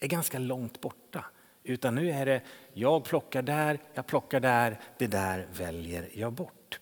är 0.00 0.08
ganska 0.08 0.38
långt 0.38 0.80
borta. 0.80 1.24
Utan 1.68 1.94
nu 1.94 2.10
är 2.10 2.26
det 2.26 2.42
jag 2.72 3.04
plockar 3.04 3.42
där, 3.42 3.78
jag 3.94 4.06
plockar 4.06 4.40
där, 4.40 4.80
det 4.98 5.06
där 5.06 5.48
väljer 5.52 6.08
jag 6.14 6.32
bort. 6.32 6.80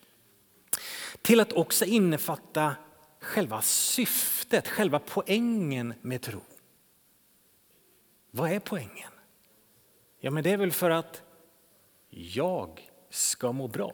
Till 1.21 1.39
att 1.39 1.53
också 1.53 1.85
innefatta 1.85 2.75
själva 3.19 3.61
syftet, 3.61 4.67
själva 4.67 4.99
poängen 4.99 5.93
med 6.01 6.21
tro. 6.21 6.41
Vad 8.31 8.51
är 8.51 8.59
poängen? 8.59 9.11
Ja, 10.19 10.31
men 10.31 10.43
det 10.43 10.51
är 10.51 10.57
väl 10.57 10.71
för 10.71 10.89
att 10.89 11.21
jag 12.09 12.89
ska 13.09 13.51
må 13.51 13.67
bra. 13.67 13.93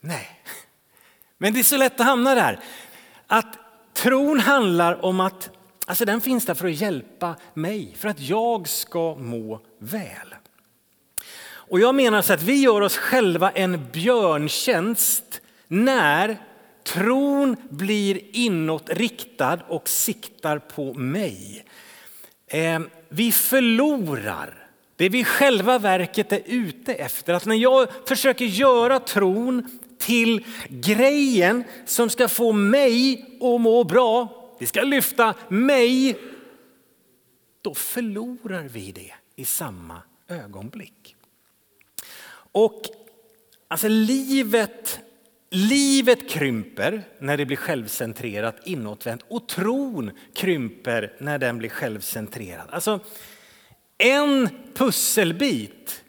Nej, 0.00 0.42
men 1.38 1.52
det 1.52 1.58
är 1.58 1.64
så 1.64 1.76
lätt 1.76 2.00
att 2.00 2.06
hamna 2.06 2.34
där. 2.34 2.64
Att 3.26 3.58
tron 3.94 4.40
handlar 4.40 5.04
om 5.04 5.20
att 5.20 5.57
alltså 5.88 6.04
den 6.04 6.20
finns 6.20 6.46
där 6.46 6.54
för 6.54 6.68
att 6.68 6.80
hjälpa 6.80 7.36
mig, 7.54 7.94
för 7.96 8.08
att 8.08 8.20
jag 8.20 8.68
ska 8.68 9.14
må 9.14 9.60
väl. 9.78 10.34
Och 11.50 11.80
jag 11.80 11.94
menar 11.94 12.22
så 12.22 12.32
att 12.32 12.42
vi 12.42 12.54
gör 12.54 12.80
oss 12.80 12.96
själva 12.96 13.50
en 13.50 13.86
björntjänst 13.92 15.40
när 15.68 16.36
tron 16.84 17.56
blir 17.70 18.36
inåtriktad 18.36 19.58
och 19.68 19.88
siktar 19.88 20.58
på 20.58 20.94
mig. 20.94 21.64
Eh, 22.46 22.80
vi 23.08 23.32
förlorar 23.32 24.68
det 24.96 25.08
vi 25.08 25.24
själva 25.24 25.78
verket 25.78 26.32
är 26.32 26.42
ute 26.46 26.94
efter. 26.94 27.34
Att 27.34 27.46
när 27.46 27.56
jag 27.56 27.88
försöker 28.08 28.44
göra 28.44 29.00
tron 29.00 29.78
till 29.98 30.44
grejen 30.68 31.64
som 31.86 32.10
ska 32.10 32.28
få 32.28 32.52
mig 32.52 33.24
att 33.40 33.60
må 33.60 33.84
bra, 33.84 34.37
det 34.58 34.66
ska 34.66 34.82
lyfta 34.82 35.34
mig, 35.48 36.18
då 37.62 37.74
förlorar 37.74 38.62
vi 38.62 38.92
det 38.92 39.14
i 39.36 39.44
samma 39.44 40.02
ögonblick. 40.28 41.16
Och 42.52 42.82
alltså 43.68 43.88
livet, 43.88 45.00
livet 45.50 46.28
krymper 46.30 47.02
när 47.18 47.36
det 47.36 47.46
blir 47.46 47.56
självcentrerat 47.56 48.56
inåtvänt 48.64 49.24
och 49.28 49.48
tron 49.48 50.10
krymper 50.34 51.16
när 51.18 51.38
den 51.38 51.58
blir 51.58 51.68
självcentrerad. 51.68 52.66
Alltså, 52.70 53.00
en 53.98 54.48
pusselbit, 54.74 56.04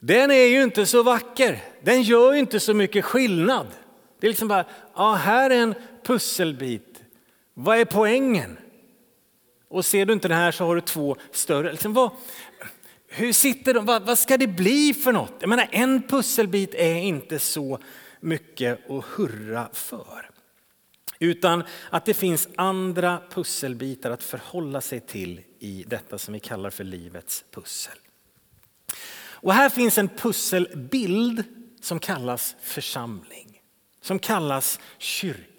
den 0.00 0.30
är 0.30 0.46
ju 0.46 0.62
inte 0.62 0.86
så 0.86 1.02
vacker. 1.02 1.62
Den 1.82 2.02
gör 2.02 2.32
ju 2.32 2.38
inte 2.38 2.60
så 2.60 2.74
mycket 2.74 3.04
skillnad. 3.04 3.66
Det 4.20 4.26
är 4.26 4.28
liksom 4.28 4.48
bara, 4.48 4.64
ja 4.94 5.14
här 5.14 5.50
är 5.50 5.62
en 5.62 5.74
pusselbit. 6.04 7.02
Vad 7.54 7.78
är 7.78 7.84
poängen? 7.84 8.58
Och 9.68 9.84
ser 9.84 10.06
du 10.06 10.12
inte 10.12 10.28
det 10.28 10.34
här 10.34 10.52
så 10.52 10.64
har 10.64 10.74
du 10.74 10.80
två 10.80 11.16
större. 11.30 11.72
Liksom, 11.72 11.92
vad, 11.92 12.10
hur 13.08 13.32
sitter 13.32 13.74
de? 13.74 13.86
Vad, 13.86 14.02
vad, 14.02 14.18
ska 14.18 14.36
det 14.36 14.46
bli 14.46 14.94
för 14.94 15.12
något? 15.12 15.32
Jag 15.40 15.48
menar, 15.48 15.68
en 15.70 16.02
pusselbit 16.02 16.74
är 16.74 16.94
inte 16.94 17.38
så 17.38 17.78
mycket 18.20 18.90
att 18.90 19.04
hurra 19.04 19.68
för. 19.72 20.30
Utan 21.18 21.64
att 21.90 22.04
det 22.04 22.14
finns 22.14 22.48
andra 22.56 23.22
pusselbitar 23.30 24.10
att 24.10 24.22
förhålla 24.22 24.80
sig 24.80 25.00
till 25.00 25.40
i 25.58 25.84
detta 25.86 26.18
som 26.18 26.34
vi 26.34 26.40
kallar 26.40 26.70
för 26.70 26.84
livets 26.84 27.44
pussel. 27.50 27.98
Och 29.16 29.54
här 29.54 29.68
finns 29.68 29.98
en 29.98 30.08
pusselbild 30.08 31.44
som 31.80 31.98
kallas 31.98 32.56
församling, 32.60 33.60
som 34.00 34.18
kallas 34.18 34.80
kyrka 34.98 35.53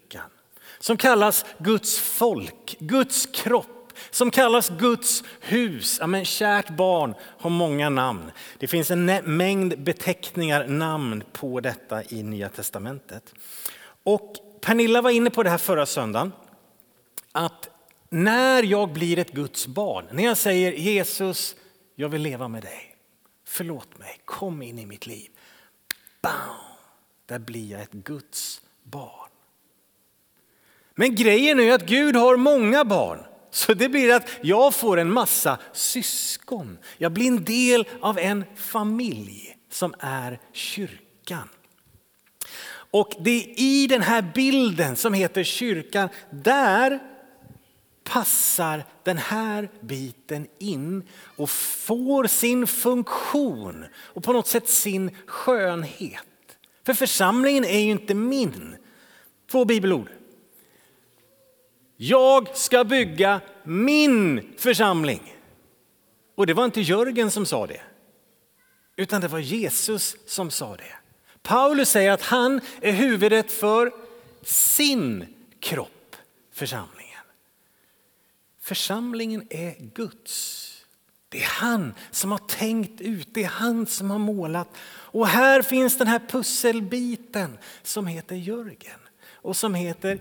som 0.86 0.98
kallas 0.98 1.46
Guds 1.58 2.00
folk, 2.00 2.76
Guds 2.80 3.26
kropp, 3.26 3.94
som 4.10 4.32
kallas 4.32 4.70
Guds 4.70 5.24
hus. 5.42 5.98
Ja, 6.00 6.08
men 6.08 6.26
kärt 6.26 6.70
barn 6.70 7.14
har 7.20 7.50
många 7.50 7.90
namn. 7.90 8.32
Det 8.60 8.68
finns 8.68 8.92
en 8.92 9.06
mängd 9.24 9.84
beteckningar, 9.84 10.68
namn 10.68 11.24
på 11.34 11.60
detta 11.60 12.04
i 12.04 12.24
Nya 12.24 12.50
Testamentet. 12.50 13.34
Och 14.04 14.34
Pernilla 14.62 15.02
var 15.02 15.10
inne 15.10 15.30
på 15.30 15.44
det 15.44 15.50
här 15.50 15.58
förra 15.58 15.86
söndagen, 15.86 16.32
att 17.32 17.70
när 18.10 18.64
jag 18.64 18.94
blir 18.94 19.20
ett 19.20 19.32
Guds 19.32 19.68
barn, 19.68 20.06
när 20.12 20.24
jag 20.24 20.38
säger 20.38 20.72
Jesus, 20.72 21.56
jag 21.96 22.10
vill 22.10 22.22
leva 22.22 22.48
med 22.48 22.64
dig, 22.64 22.96
förlåt 23.46 23.98
mig, 23.98 24.20
kom 24.26 24.62
in 24.62 24.80
i 24.80 24.86
mitt 24.86 25.08
liv. 25.08 25.30
Bam! 26.22 26.32
Där 27.26 27.40
blir 27.40 27.72
jag 27.72 27.82
ett 27.82 27.92
Guds 27.92 28.62
barn. 28.84 29.25
Men 30.96 31.16
grejen 31.16 31.60
är 31.60 31.74
att 31.74 31.86
Gud 31.86 32.16
har 32.16 32.36
många 32.36 32.86
barn. 32.86 33.20
Så 33.52 33.74
det 33.74 33.90
blir 33.90 34.14
att 34.14 34.30
jag 34.42 34.74
får 34.74 34.98
en 34.98 35.12
massa 35.12 35.58
syskon. 35.74 36.78
Jag 36.98 37.12
blir 37.12 37.28
en 37.28 37.44
del 37.44 37.88
av 38.02 38.20
en 38.20 38.46
familj 38.56 39.58
som 39.72 39.94
är 40.00 40.40
kyrkan. 40.54 41.50
Och 42.92 43.14
det 43.20 43.32
är 43.32 43.60
i 43.60 43.88
den 43.88 44.02
här 44.02 44.32
bilden 44.36 44.96
som 44.96 45.14
heter 45.14 45.44
kyrkan, 45.44 46.10
där 46.30 47.00
passar 48.04 48.84
den 49.04 49.18
här 49.18 49.70
biten 49.82 50.48
in 50.60 51.04
och 51.36 51.50
får 51.50 52.28
sin 52.28 52.68
funktion 52.68 53.86
och 53.98 54.24
på 54.24 54.34
något 54.34 54.48
sätt 54.48 54.70
sin 54.70 55.18
skönhet. 55.26 56.22
För 56.86 56.94
församlingen 56.94 57.66
är 57.66 57.80
ju 57.80 57.92
inte 57.92 58.14
min. 58.14 58.76
Två 59.52 59.66
bibelord. 59.66 60.10
Jag 61.98 62.58
ska 62.58 62.84
bygga 62.84 63.42
min 63.64 64.54
församling. 64.58 65.36
Och 66.36 66.48
det 66.48 66.54
var 66.54 66.66
inte 66.66 66.82
Jörgen 66.82 67.32
som 67.32 67.46
sa 67.46 67.68
det, 67.68 67.82
utan 68.96 69.22
det 69.22 69.28
var 69.28 69.40
Jesus 69.40 70.16
som 70.26 70.52
sa 70.52 70.76
det. 70.76 70.96
Paulus 71.42 71.90
säger 71.90 72.12
att 72.12 72.22
han 72.22 72.62
är 72.82 72.92
huvudet 72.92 73.52
för 73.52 73.92
sin 74.44 75.26
kropp, 75.60 76.16
församlingen. 76.54 77.20
Församlingen 78.62 79.48
är 79.50 79.76
Guds. 79.80 80.62
Det 81.30 81.44
är 81.44 81.48
han 81.48 81.94
som 82.12 82.32
har 82.32 82.38
tänkt 82.38 83.02
ut, 83.02 83.28
det 83.34 83.44
är 83.44 83.48
han 83.48 83.86
som 83.86 84.12
har 84.12 84.20
målat. 84.20 84.68
Och 84.88 85.28
här 85.28 85.62
finns 85.62 85.98
den 85.98 86.08
här 86.08 86.22
pusselbiten 86.30 87.58
som 87.84 88.08
heter 88.08 88.36
Jörgen 88.36 89.00
och 89.32 89.56
som 89.56 89.74
heter 89.74 90.20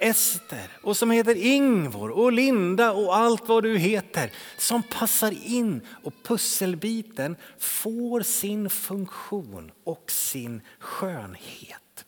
Ester 0.00 0.68
och 0.82 0.96
som 0.96 1.10
heter 1.10 1.34
Ingvor 1.34 2.10
och 2.10 2.32
Linda 2.32 2.92
och 2.92 3.16
allt 3.16 3.48
vad 3.48 3.62
du 3.62 3.78
heter 3.78 4.32
som 4.56 4.82
passar 4.82 5.34
in 5.46 5.80
och 6.02 6.14
pusselbiten 6.22 7.36
får 7.58 8.22
sin 8.22 8.70
funktion 8.70 9.72
och 9.84 10.10
sin 10.10 10.60
skönhet. 10.78 12.04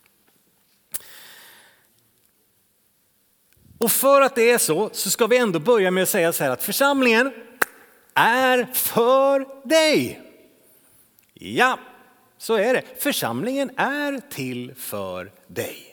Och 3.78 3.92
för 3.92 4.20
att 4.20 4.34
det 4.34 4.50
är 4.50 4.58
så 4.58 4.90
så 4.92 5.10
ska 5.10 5.26
vi 5.26 5.36
ändå 5.36 5.58
börja 5.58 5.90
med 5.90 6.02
att 6.02 6.08
säga 6.08 6.32
så 6.32 6.44
här 6.44 6.50
att 6.50 6.62
församlingen 6.62 7.32
är 8.14 8.68
för 8.72 9.68
dig. 9.68 10.20
Ja, 11.34 11.78
så 12.38 12.54
är 12.54 12.74
det. 12.74 12.82
Församlingen 12.98 13.70
är 13.76 14.20
till 14.30 14.74
för 14.74 15.32
dig. 15.46 15.91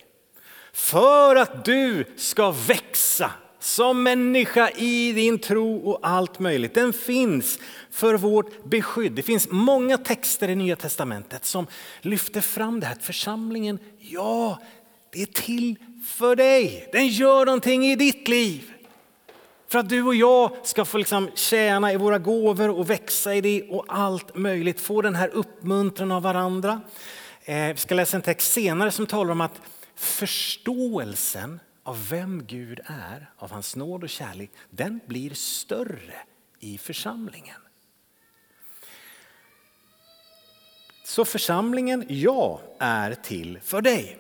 För 0.80 1.36
att 1.36 1.66
du 1.66 2.06
ska 2.16 2.52
växa 2.52 3.32
som 3.60 4.04
människa 4.04 4.70
i 4.70 5.14
din 5.14 5.40
tro 5.40 5.78
och 5.78 6.00
allt 6.02 6.40
möjligt. 6.40 6.74
Den 6.74 6.94
finns 6.94 7.60
för 7.92 8.14
vårt 8.14 8.64
beskydd. 8.64 9.12
Det 9.12 9.22
finns 9.22 9.48
många 9.52 9.98
texter 9.98 10.50
i 10.50 10.56
Nya 10.56 10.76
Testamentet 10.76 11.46
som 11.46 11.68
lyfter 12.02 12.42
fram 12.42 12.80
det 12.80 12.86
här. 12.86 12.98
Församlingen, 13.02 13.80
ja, 14.00 14.60
det 15.14 15.22
är 15.22 15.26
till 15.26 15.76
för 16.08 16.36
dig. 16.36 16.90
Den 16.92 17.08
gör 17.08 17.46
någonting 17.46 17.86
i 17.86 17.96
ditt 17.96 18.28
liv. 18.28 18.74
För 19.68 19.80
att 19.80 19.90
du 19.90 20.04
och 20.04 20.16
jag 20.16 20.52
ska 20.64 20.86
få 20.86 20.98
liksom 20.98 21.30
tjäna 21.36 21.94
i 21.94 21.98
våra 21.98 22.18
gåvor 22.18 22.70
och 22.70 22.90
växa 22.90 23.36
i 23.36 23.42
det 23.42 23.64
och 23.70 23.86
allt 23.88 24.36
möjligt. 24.36 24.80
Få 24.80 25.02
den 25.02 25.16
här 25.16 25.30
uppmuntran 25.34 26.12
av 26.12 26.24
varandra. 26.24 26.82
Eh, 27.46 27.68
vi 27.68 27.78
ska 27.78 27.96
läsa 27.96 28.18
en 28.18 28.24
text 28.24 28.54
senare 28.54 28.92
som 28.92 29.06
talar 29.06 29.32
om 29.32 29.42
att 29.42 29.62
förståelsen 30.00 31.60
av 31.84 32.10
vem 32.10 32.46
Gud 32.46 32.80
är, 32.86 33.32
av 33.38 33.52
hans 33.52 33.76
nåd 33.76 34.04
och 34.04 34.10
kärlek, 34.10 34.52
den 34.70 35.00
blir 35.06 35.34
större 35.34 36.14
i 36.60 36.78
församlingen. 36.78 37.62
Så 41.04 41.26
församlingen, 41.26 42.06
Jag 42.08 42.60
är 42.80 43.16
till 43.16 43.60
för 43.60 43.82
dig. 43.82 44.20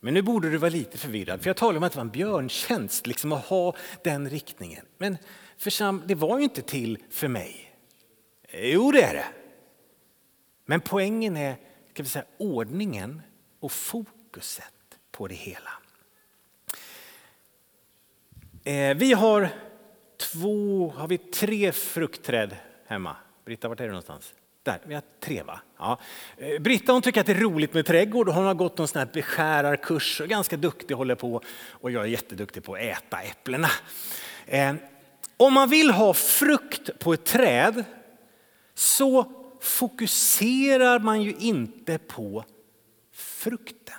Men 0.00 0.14
nu 0.14 0.22
borde 0.22 0.50
du 0.50 0.56
vara 0.56 0.70
lite 0.70 0.98
förvirrad, 0.98 1.40
för 1.40 1.48
jag 1.48 1.56
talade 1.56 1.78
om 1.78 1.84
att 1.84 1.92
det 1.92 1.98
var 1.98 2.04
en 2.04 2.10
björntjänst 2.10 3.06
liksom 3.06 3.32
att 3.32 3.44
ha 3.44 3.76
den 4.04 4.30
riktningen. 4.30 4.86
Men 4.98 5.18
försam 5.56 6.02
det 6.06 6.14
var 6.14 6.38
ju 6.38 6.44
inte 6.44 6.62
till 6.62 6.98
för 7.10 7.28
mig. 7.28 7.76
Jo, 8.52 8.92
det 8.92 9.02
är 9.02 9.14
det. 9.14 9.26
Men 10.66 10.80
poängen 10.80 11.36
är 11.36 11.56
ska 11.94 12.02
vi 12.02 12.08
säga, 12.08 12.24
ordningen 12.38 13.22
och 13.60 13.72
fokuset 13.72 14.98
på 15.10 15.28
det 15.28 15.34
hela. 15.34 15.70
Eh, 18.64 18.96
vi 18.96 19.12
har 19.12 19.48
två, 20.16 20.92
har 20.96 21.08
vi 21.08 21.18
tre 21.18 21.72
fruktträd 21.72 22.56
hemma? 22.86 23.16
Britta, 23.44 23.68
vart 23.68 23.80
är 23.80 23.84
du 23.84 23.90
någonstans? 23.90 24.34
Där, 24.62 24.80
vi 24.86 24.94
har 24.94 25.02
tre 25.20 25.42
va? 25.42 25.60
Ja. 25.78 25.98
Eh, 26.36 26.62
Britta 26.62 26.92
hon 26.92 27.02
tycker 27.02 27.20
att 27.20 27.26
det 27.26 27.32
är 27.32 27.40
roligt 27.40 27.74
med 27.74 27.86
trädgård 27.86 28.28
och 28.28 28.34
hon 28.34 28.46
har 28.46 28.54
gått 28.54 28.78
någon 28.78 28.88
sån 28.88 28.98
här 28.98 29.08
beskärarkurs 29.12 30.20
och 30.20 30.26
är 30.26 30.30
ganska 30.30 30.56
duktig 30.56 30.94
håller 30.94 31.14
på 31.14 31.40
och 31.70 31.90
jag 31.90 32.02
är 32.02 32.08
jätteduktig 32.08 32.64
på 32.64 32.74
att 32.74 32.80
äta 32.80 33.22
äpplena. 33.22 33.68
Eh, 34.46 34.74
om 35.36 35.54
man 35.54 35.68
vill 35.68 35.90
ha 35.90 36.14
frukt 36.14 36.98
på 36.98 37.12
ett 37.12 37.24
träd 37.24 37.84
så 38.74 39.43
fokuserar 39.64 40.98
man 40.98 41.22
ju 41.22 41.34
inte 41.38 41.98
på 41.98 42.44
frukten. 43.12 43.94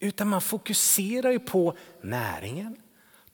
Utan 0.00 0.28
man 0.28 0.40
fokuserar 0.40 1.30
ju 1.30 1.38
på 1.38 1.76
näringen, 2.00 2.76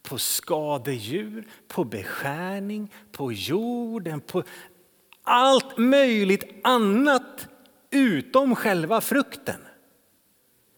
på 0.02 0.18
skadedjur, 0.18 1.49
på 1.68 1.85
beskärning, 1.85 2.92
på 3.12 3.32
jorden, 3.32 4.21
på 4.21 4.42
allt 5.23 5.78
möjligt 5.78 6.44
annat 6.64 7.49
utom 7.90 8.56
själva 8.56 9.00
frukten. 9.00 9.61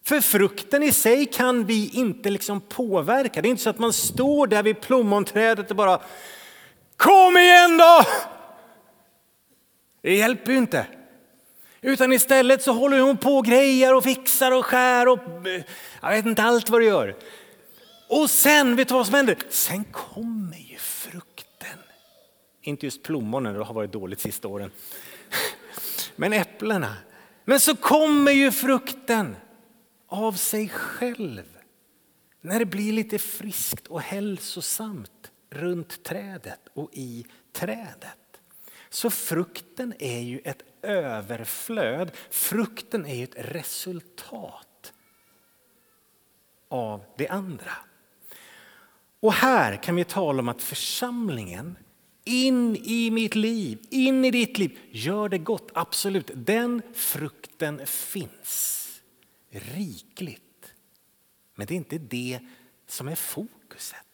För 0.06 0.20
frukten 0.20 0.82
i 0.82 0.92
sig 0.92 1.26
kan 1.26 1.64
vi 1.64 1.90
inte 1.90 2.30
liksom 2.30 2.60
påverka. 2.60 3.42
Det 3.42 3.48
är 3.48 3.50
inte 3.50 3.62
så 3.62 3.70
att 3.70 3.78
man 3.78 3.92
står 3.92 4.46
där 4.46 4.62
vid 4.62 4.80
plommonträdet 4.80 5.70
och 5.70 5.76
bara 5.76 6.00
Kom 6.96 7.36
igen 7.36 7.78
då! 7.78 8.04
Det 10.04 10.16
hjälper 10.16 10.52
ju 10.52 10.58
inte. 10.58 10.86
Utan 11.80 12.12
istället 12.12 12.62
så 12.62 12.72
håller 12.72 13.00
hon 13.00 13.16
på 13.16 13.36
och 13.36 13.44
grejar 13.44 13.94
och 13.94 14.04
fixar 14.04 14.52
och 14.52 14.66
skär 14.66 15.08
och 15.08 15.48
eh, 15.48 15.62
jag 16.02 16.10
vet 16.10 16.26
inte 16.26 16.42
allt 16.42 16.70
vad 16.70 16.80
det 16.80 16.84
gör. 16.84 17.16
Och 18.08 18.30
sen, 18.30 18.76
vet 18.76 18.88
du 18.88 18.94
vad 18.94 19.06
som 19.06 19.14
händer? 19.14 19.36
Sen 19.48 19.84
kommer 19.84 20.56
ju 20.56 20.76
frukten. 20.76 21.78
Inte 22.62 22.86
just 22.86 23.02
plommonen, 23.02 23.54
det 23.54 23.64
har 23.64 23.74
varit 23.74 23.92
dåligt 23.92 24.20
sista 24.20 24.48
åren. 24.48 24.70
Men 26.16 26.32
äpplena. 26.32 26.96
Men 27.44 27.60
så 27.60 27.76
kommer 27.76 28.32
ju 28.32 28.50
frukten 28.50 29.36
av 30.08 30.32
sig 30.32 30.68
själv. 30.68 31.58
När 32.40 32.58
det 32.58 32.66
blir 32.66 32.92
lite 32.92 33.18
friskt 33.18 33.86
och 33.86 34.00
hälsosamt 34.00 35.30
runt 35.50 36.02
trädet 36.02 36.60
och 36.74 36.90
i 36.92 37.26
trädet. 37.52 38.23
Så 38.94 39.10
frukten 39.10 39.94
är 39.98 40.20
ju 40.20 40.38
ett 40.38 40.62
överflöd. 40.82 42.10
Frukten 42.30 43.06
är 43.06 43.14
ju 43.14 43.24
ett 43.24 43.34
resultat 43.36 44.92
av 46.68 47.04
det 47.16 47.28
andra. 47.28 47.72
Och 49.20 49.32
här 49.32 49.82
kan 49.82 49.96
vi 49.96 50.04
tala 50.04 50.40
om 50.40 50.48
att 50.48 50.62
församlingen 50.62 51.78
in 52.24 52.76
i 52.76 53.10
mitt 53.10 53.34
liv, 53.34 53.78
in 53.90 54.24
i 54.24 54.30
ditt 54.30 54.58
liv, 54.58 54.78
gör 54.90 55.28
det 55.28 55.38
gott. 55.38 55.70
Absolut, 55.74 56.30
den 56.34 56.82
frukten 56.92 57.86
finns 57.86 58.88
rikligt. 59.50 60.74
Men 61.54 61.66
det 61.66 61.74
är 61.74 61.76
inte 61.76 61.98
det 61.98 62.40
som 62.86 63.08
är 63.08 63.16
fokuset. 63.16 64.13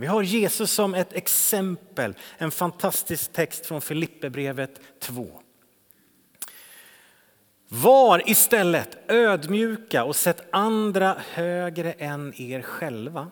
Vi 0.00 0.06
har 0.06 0.22
Jesus 0.22 0.72
som 0.72 0.94
ett 0.94 1.12
exempel, 1.12 2.14
en 2.36 2.50
fantastisk 2.50 3.32
text 3.32 3.66
från 3.66 3.80
Filipperbrevet 3.80 4.80
2. 5.00 5.42
Var 7.68 8.30
istället 8.30 8.98
ödmjuka 9.08 10.04
och 10.04 10.16
sätt 10.16 10.42
andra 10.50 11.16
högre 11.32 11.92
än 11.92 12.40
er 12.40 12.62
själva. 12.62 13.30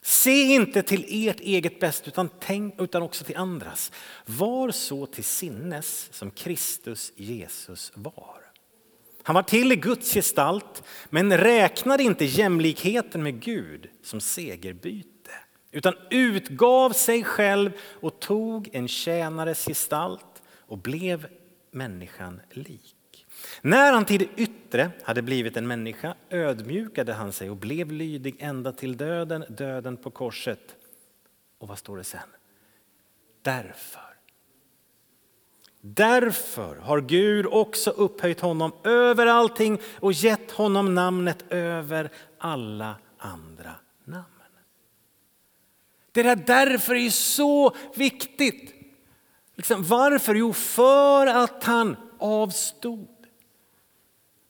Se 0.00 0.42
inte 0.42 0.82
till 0.82 1.28
ert 1.28 1.40
eget 1.40 1.80
bästa 1.80 2.08
utan, 2.08 2.28
tänk, 2.40 2.80
utan 2.80 3.02
också 3.02 3.24
till 3.24 3.36
andras. 3.36 3.92
Var 4.26 4.70
så 4.70 5.06
till 5.06 5.24
sinnes 5.24 6.08
som 6.12 6.30
Kristus 6.30 7.12
Jesus 7.16 7.92
var. 7.94 8.36
Han 9.22 9.34
var 9.34 9.42
till 9.42 9.72
i 9.72 9.76
Guds 9.76 10.14
gestalt 10.14 10.82
men 11.10 11.38
räknade 11.38 12.02
inte 12.02 12.24
jämlikheten 12.24 13.22
med 13.22 13.40
Gud 13.40 13.88
som 14.02 14.20
segerbyte 14.20 15.11
utan 15.72 15.94
utgav 16.10 16.90
sig 16.90 17.24
själv 17.24 17.72
och 18.00 18.20
tog 18.20 18.68
en 18.72 18.88
tjänares 18.88 19.66
gestalt 19.66 20.42
och 20.58 20.78
blev 20.78 21.26
människan 21.70 22.40
lik. 22.50 23.26
När 23.62 23.92
han 23.92 24.04
till 24.04 24.18
det 24.18 24.42
yttre 24.42 24.90
hade 25.02 25.22
blivit 25.22 25.56
en 25.56 25.66
människa 25.66 26.14
ödmjukade 26.30 27.12
han 27.12 27.32
sig 27.32 27.50
och 27.50 27.56
blev 27.56 27.92
lydig 27.92 28.36
ända 28.38 28.72
till 28.72 28.96
döden, 28.96 29.44
döden 29.48 29.96
på 29.96 30.10
korset. 30.10 30.76
Och 31.58 31.68
vad 31.68 31.78
står 31.78 31.96
det 31.96 32.04
sen? 32.04 32.20
Därför. 33.42 34.00
Därför 35.80 36.76
har 36.76 37.00
Gud 37.00 37.46
också 37.46 37.90
upphöjt 37.90 38.40
honom 38.40 38.72
över 38.84 39.26
allting 39.26 39.80
och 40.00 40.12
gett 40.12 40.50
honom 40.50 40.94
namnet 40.94 41.44
över 41.52 42.10
alla 42.38 42.96
andra 43.18 43.74
namn. 44.04 44.31
Det 46.12 46.22
där 46.22 46.36
därför 46.36 46.94
är 46.94 47.10
så 47.10 47.76
viktigt. 47.94 48.74
Liksom, 49.56 49.84
varför? 49.84 50.34
Jo, 50.34 50.52
för 50.52 51.26
att 51.26 51.64
han 51.64 51.96
avstod. 52.18 53.08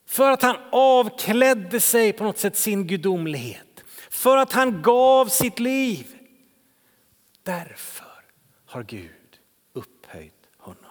För 0.07 0.31
att 0.31 0.42
han 0.42 0.57
avklädde 0.72 1.81
sig 1.81 2.12
på 2.12 2.25
något 2.25 2.38
sätt 2.38 2.57
sin 2.57 2.87
gudomlighet. 2.87 3.85
För 4.11 4.37
att 4.37 4.53
han 4.53 4.83
gav 4.83 5.27
sitt 5.27 5.59
liv. 5.59 6.16
Därför 7.42 8.25
har 8.66 8.83
Gud 8.83 9.38
upphöjt 9.72 10.48
honom. 10.57 10.90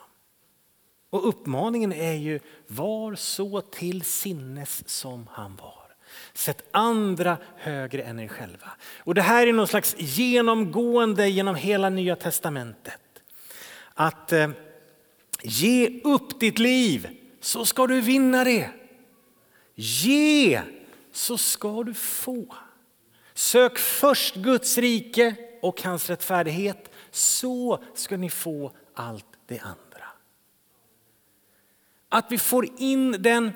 Och 1.10 1.28
uppmaningen 1.28 1.94
är 1.94 2.14
ju 2.14 2.40
var 2.68 3.16
så 3.16 3.62
till 3.62 4.02
sinnes 4.02 4.90
som 4.90 5.28
han 5.32 5.56
var. 5.56 5.81
Sätt 6.34 6.64
andra 6.72 7.38
högre 7.58 8.02
än 8.04 8.20
er 8.20 8.28
själva. 8.28 8.72
Och 8.98 9.16
det 9.16 9.22
här 9.22 9.48
är 9.48 9.54
någon 9.54 9.68
slags 9.68 9.96
genomgående 9.98 11.30
genom 11.30 11.56
hela 11.56 11.90
nya 11.90 12.16
testamentet. 12.16 13.02
Att 13.94 14.32
eh, 14.32 14.50
ge 15.42 16.02
upp 16.04 16.40
ditt 16.40 16.60
liv 16.60 17.08
så 17.42 17.66
ska 17.66 17.88
du 17.88 18.02
vinna 18.02 18.44
det. 18.44 18.70
Ge 19.76 20.62
så 21.12 21.38
ska 21.38 21.84
du 21.84 21.94
få. 21.94 22.56
Sök 23.34 23.78
först 23.78 24.36
Guds 24.36 24.78
rike 24.78 25.36
och 25.62 25.82
hans 25.82 26.10
rättfärdighet 26.10 26.92
så 27.12 27.84
ska 27.94 28.18
ni 28.18 28.30
få 28.30 28.72
allt 28.94 29.26
det 29.46 29.60
andra. 29.60 30.06
Att 32.10 32.26
vi 32.30 32.38
får 32.38 32.68
in 32.78 33.12
den 33.12 33.52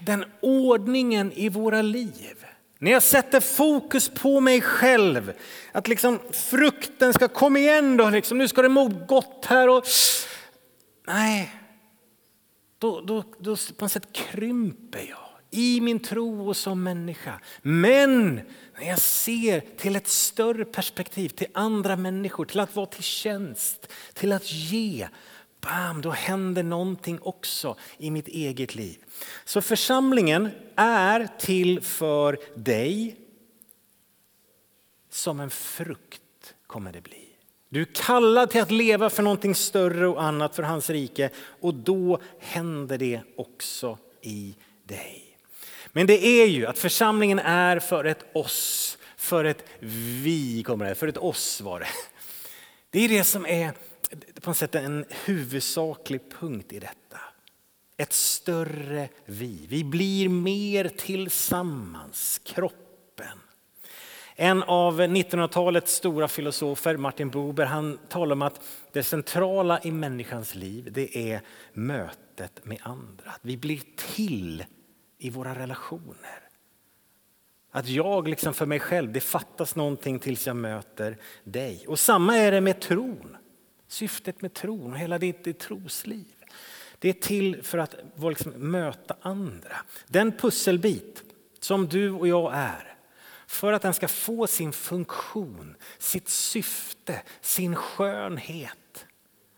den 0.00 0.24
ordningen 0.40 1.32
i 1.32 1.48
våra 1.48 1.82
liv. 1.82 2.44
När 2.78 2.90
jag 2.90 3.02
sätter 3.02 3.40
fokus 3.40 4.08
på 4.08 4.40
mig 4.40 4.60
själv, 4.60 5.32
att 5.72 5.88
liksom 5.88 6.18
frukten 6.32 7.12
ska 7.12 7.28
komma 7.28 7.58
igen 7.58 7.96
då, 7.96 8.10
liksom, 8.10 8.38
nu 8.38 8.48
ska 8.48 8.62
det 8.62 8.68
må 8.68 8.88
gott 8.88 9.44
här 9.44 9.68
och... 9.68 9.84
Nej, 11.06 11.54
då, 12.78 13.00
då, 13.00 13.24
då 13.38 13.56
på 13.56 13.84
något 13.84 13.92
sätt 13.92 14.12
krymper 14.12 15.06
jag 15.08 15.28
i 15.50 15.80
min 15.80 16.00
tro 16.00 16.48
och 16.48 16.56
som 16.56 16.82
människa. 16.82 17.40
Men 17.62 18.34
när 18.80 18.88
jag 18.88 18.98
ser 18.98 19.60
till 19.60 19.96
ett 19.96 20.08
större 20.08 20.64
perspektiv, 20.64 21.28
till 21.28 21.46
andra 21.54 21.96
människor, 21.96 22.44
till 22.44 22.60
att 22.60 22.76
vara 22.76 22.86
till 22.86 23.02
tjänst, 23.02 23.92
till 24.12 24.32
att 24.32 24.52
ge, 24.52 25.08
bam, 25.60 26.00
då 26.00 26.10
händer 26.10 26.62
någonting 26.62 27.18
också 27.22 27.76
i 27.98 28.10
mitt 28.10 28.28
eget 28.28 28.74
liv. 28.74 28.98
Så 29.44 29.62
församlingen 29.62 30.50
är 30.76 31.28
till 31.38 31.80
för 31.80 32.38
dig. 32.54 33.16
Som 35.10 35.40
en 35.40 35.50
frukt 35.50 36.54
kommer 36.66 36.92
det 36.92 37.00
bli. 37.00 37.24
Du 37.68 37.80
är 37.80 37.86
kallad 37.94 38.50
till 38.50 38.62
att 38.62 38.70
leva 38.70 39.10
för 39.10 39.22
någonting 39.22 39.54
större 39.54 40.08
och 40.08 40.22
annat 40.22 40.56
för 40.56 40.62
hans 40.62 40.90
rike 40.90 41.30
och 41.60 41.74
då 41.74 42.20
händer 42.40 42.98
det 42.98 43.20
också 43.36 43.98
i 44.22 44.54
dig. 44.84 45.24
Men 45.92 46.06
det 46.06 46.26
är 46.26 46.46
ju 46.46 46.66
att 46.66 46.78
församlingen 46.78 47.38
är 47.38 47.78
för 47.78 48.04
ett 48.04 48.24
oss, 48.32 48.98
för 49.16 49.44
ett 49.44 49.64
vi, 49.78 50.62
kommer 50.62 50.88
det, 50.88 50.94
för 50.94 51.08
ett 51.08 51.16
oss 51.16 51.60
var 51.60 51.80
det. 51.80 51.88
Det 52.90 53.04
är 53.04 53.08
det 53.08 53.24
som 53.24 53.46
är 53.46 53.72
på 54.40 54.50
något 54.50 54.56
sätt 54.56 54.74
en 54.74 55.04
huvudsaklig 55.24 56.20
punkt 56.40 56.72
i 56.72 56.78
detta. 56.78 57.20
Ett 57.96 58.12
större 58.12 59.08
vi. 59.24 59.66
Vi 59.68 59.84
blir 59.84 60.28
mer 60.28 60.88
tillsammans, 60.88 62.40
kroppen. 62.44 63.38
En 64.40 64.62
av 64.62 65.00
1900-talets 65.00 65.92
stora 65.92 66.28
filosofer, 66.28 66.96
Martin 66.96 67.30
Buber, 67.30 67.64
han 67.64 67.98
talar 68.08 68.32
om 68.32 68.42
att 68.42 68.60
det 68.92 69.02
centrala 69.02 69.80
i 69.82 69.90
människans 69.90 70.54
liv 70.54 70.88
det 70.92 71.32
är 71.32 71.40
mötet 71.72 72.64
med 72.64 72.78
andra. 72.82 73.30
Att 73.30 73.40
vi 73.42 73.56
blir 73.56 73.80
till 73.96 74.64
i 75.18 75.30
våra 75.30 75.54
relationer. 75.54 76.48
Att 77.70 77.88
jag 77.88 78.28
liksom 78.28 78.54
för 78.54 78.66
mig 78.66 78.80
själv, 78.80 79.12
det 79.12 79.20
fattas 79.20 79.76
någonting 79.76 80.18
tills 80.18 80.46
jag 80.46 80.56
möter 80.56 81.16
dig. 81.44 81.84
Och 81.88 81.98
samma 81.98 82.36
är 82.36 82.52
det 82.52 82.60
med 82.60 82.80
tron. 82.80 83.37
Syftet 83.88 84.42
med 84.42 84.54
tron 84.54 84.92
och 84.92 84.98
hela 84.98 85.18
ditt, 85.18 85.44
ditt 85.44 85.58
trosliv. 85.58 86.34
Det 86.98 87.08
är 87.08 87.12
till 87.12 87.62
för 87.62 87.78
att 87.78 87.94
liksom 88.20 88.52
möta 88.52 89.16
andra. 89.20 89.76
Den 90.06 90.32
pusselbit 90.32 91.24
som 91.60 91.88
du 91.88 92.10
och 92.10 92.28
jag 92.28 92.54
är, 92.54 92.96
för 93.46 93.72
att 93.72 93.82
den 93.82 93.94
ska 93.94 94.08
få 94.08 94.46
sin 94.46 94.72
funktion, 94.72 95.76
sitt 95.98 96.28
syfte, 96.28 97.22
sin 97.40 97.76
skönhet, 97.76 99.06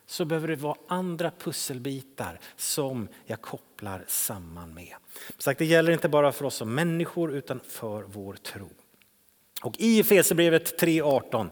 så 0.07 0.25
behöver 0.25 0.49
det 0.49 0.57
vara 0.57 0.79
andra 0.89 1.31
pusselbitar 1.39 2.41
som 2.57 3.09
jag 3.27 3.41
kopplar 3.41 4.05
samman 4.09 4.75
med. 4.75 4.95
Sagt, 5.39 5.59
det 5.59 5.65
gäller 5.65 5.93
inte 5.93 6.09
bara 6.09 6.33
för 6.33 6.45
oss 6.45 6.55
som 6.55 6.75
människor 6.75 7.33
utan 7.33 7.61
för 7.69 8.03
vår 8.03 8.35
tro. 8.35 8.71
Och 9.63 9.75
i 9.79 10.01
Efesierbrevet 10.01 10.83
3.18 10.83 11.51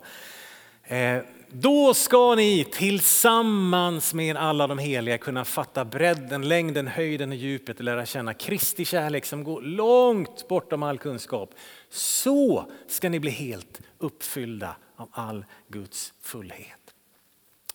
då 1.50 1.94
ska 1.94 2.34
ni 2.34 2.64
tillsammans 2.64 4.14
med 4.14 4.36
alla 4.36 4.66
de 4.66 4.78
heliga 4.78 5.18
kunna 5.18 5.44
fatta 5.44 5.84
bredden, 5.84 6.48
längden, 6.48 6.86
höjden 6.86 7.30
och 7.30 7.36
djupet 7.36 7.78
och 7.78 7.84
lära 7.84 8.06
känna 8.06 8.34
Kristi 8.34 8.84
kärlek 8.84 9.24
som 9.24 9.44
går 9.44 9.62
långt 9.62 10.48
bortom 10.48 10.82
all 10.82 10.98
kunskap. 10.98 11.54
Så 11.90 12.70
ska 12.86 13.08
ni 13.08 13.20
bli 13.20 13.30
helt 13.30 13.80
uppfyllda 13.98 14.76
av 14.96 15.08
all 15.12 15.44
Guds 15.68 16.14
fullhet. 16.22 16.94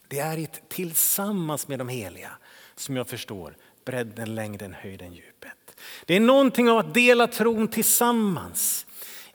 Det 0.07 0.19
är 0.19 0.37
ett 0.37 0.69
tillsammans 0.69 1.67
med 1.67 1.79
de 1.79 1.89
heliga 1.89 2.31
som 2.75 2.95
jag 2.95 3.07
förstår 3.07 3.55
bredden, 3.85 4.35
längden, 4.35 4.73
höjden, 4.73 5.13
djupet. 5.13 5.79
Det 6.05 6.15
är 6.15 6.19
någonting 6.19 6.69
av 6.69 6.77
att 6.77 6.93
dela 6.93 7.27
tron 7.27 7.67
tillsammans. 7.67 8.85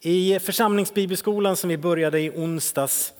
I 0.00 0.38
församlingsbibelskolan 0.38 1.56
som 1.56 1.70
vi 1.70 1.78
började 1.78 2.20
i 2.20 2.30
onsdags 2.30 3.12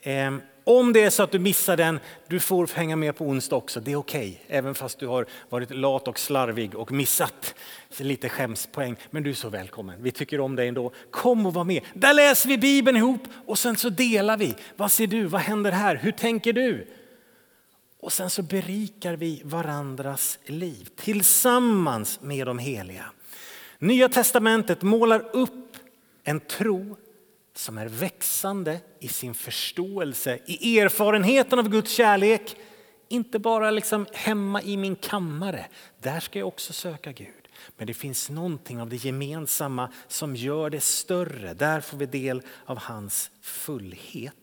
eh, 0.00 0.36
om 0.68 0.92
det 0.92 1.02
är 1.02 1.10
så 1.10 1.22
att 1.22 1.30
du 1.30 1.38
missar 1.38 1.76
den, 1.76 2.00
du 2.28 2.40
får 2.40 2.70
hänga 2.74 2.96
med 2.96 3.16
på 3.16 3.24
onsdag 3.24 3.56
också. 3.56 3.80
Det 3.80 3.92
är 3.92 3.96
okej, 3.96 4.40
okay, 4.44 4.58
även 4.58 4.74
fast 4.74 4.98
du 4.98 5.06
har 5.06 5.26
varit 5.48 5.70
lat 5.70 6.08
och 6.08 6.18
slarvig 6.18 6.74
och 6.74 6.92
missat 6.92 7.54
lite 7.96 8.28
skämspoäng. 8.28 8.96
Men 9.10 9.22
du 9.22 9.30
är 9.30 9.34
så 9.34 9.48
välkommen. 9.48 10.02
Vi 10.02 10.10
tycker 10.10 10.40
om 10.40 10.56
dig 10.56 10.68
ändå. 10.68 10.92
Kom 11.10 11.46
och 11.46 11.54
var 11.54 11.64
med. 11.64 11.82
Där 11.94 12.14
läser 12.14 12.48
vi 12.48 12.58
Bibeln 12.58 12.96
ihop 12.96 13.20
och 13.46 13.58
sen 13.58 13.76
så 13.76 13.88
delar 13.88 14.36
vi. 14.36 14.54
Vad 14.76 14.92
ser 14.92 15.06
du? 15.06 15.24
Vad 15.24 15.40
händer 15.40 15.72
här? 15.72 15.96
Hur 15.96 16.12
tänker 16.12 16.52
du? 16.52 16.86
Och 18.00 18.12
sen 18.12 18.30
så 18.30 18.42
berikar 18.42 19.16
vi 19.16 19.42
varandras 19.44 20.38
liv 20.44 20.88
tillsammans 20.96 22.20
med 22.22 22.46
de 22.46 22.58
heliga. 22.58 23.04
Nya 23.78 24.08
testamentet 24.08 24.82
målar 24.82 25.36
upp 25.36 25.76
en 26.24 26.40
tro 26.40 26.96
som 27.58 27.78
är 27.78 27.86
växande 27.86 28.80
i 29.00 29.08
sin 29.08 29.34
förståelse, 29.34 30.38
i 30.46 30.78
erfarenheten 30.78 31.58
av 31.58 31.68
Guds 31.68 31.90
kärlek. 31.90 32.56
Inte 33.08 33.38
bara 33.38 33.70
liksom 33.70 34.06
hemma 34.12 34.62
i 34.62 34.76
min 34.76 34.96
kammare, 34.96 35.66
där 36.00 36.20
ska 36.20 36.38
jag 36.38 36.48
också 36.48 36.72
söka 36.72 37.12
Gud. 37.12 37.28
Men 37.76 37.86
det 37.86 37.94
finns 37.94 38.30
någonting 38.30 38.80
av 38.80 38.88
det 38.88 38.96
gemensamma 38.96 39.92
som 40.08 40.36
gör 40.36 40.70
det 40.70 40.80
större. 40.80 41.54
Där 41.54 41.80
får 41.80 41.96
vi 41.96 42.06
del 42.06 42.42
av 42.64 42.78
hans 42.78 43.30
fullhet. 43.40 44.34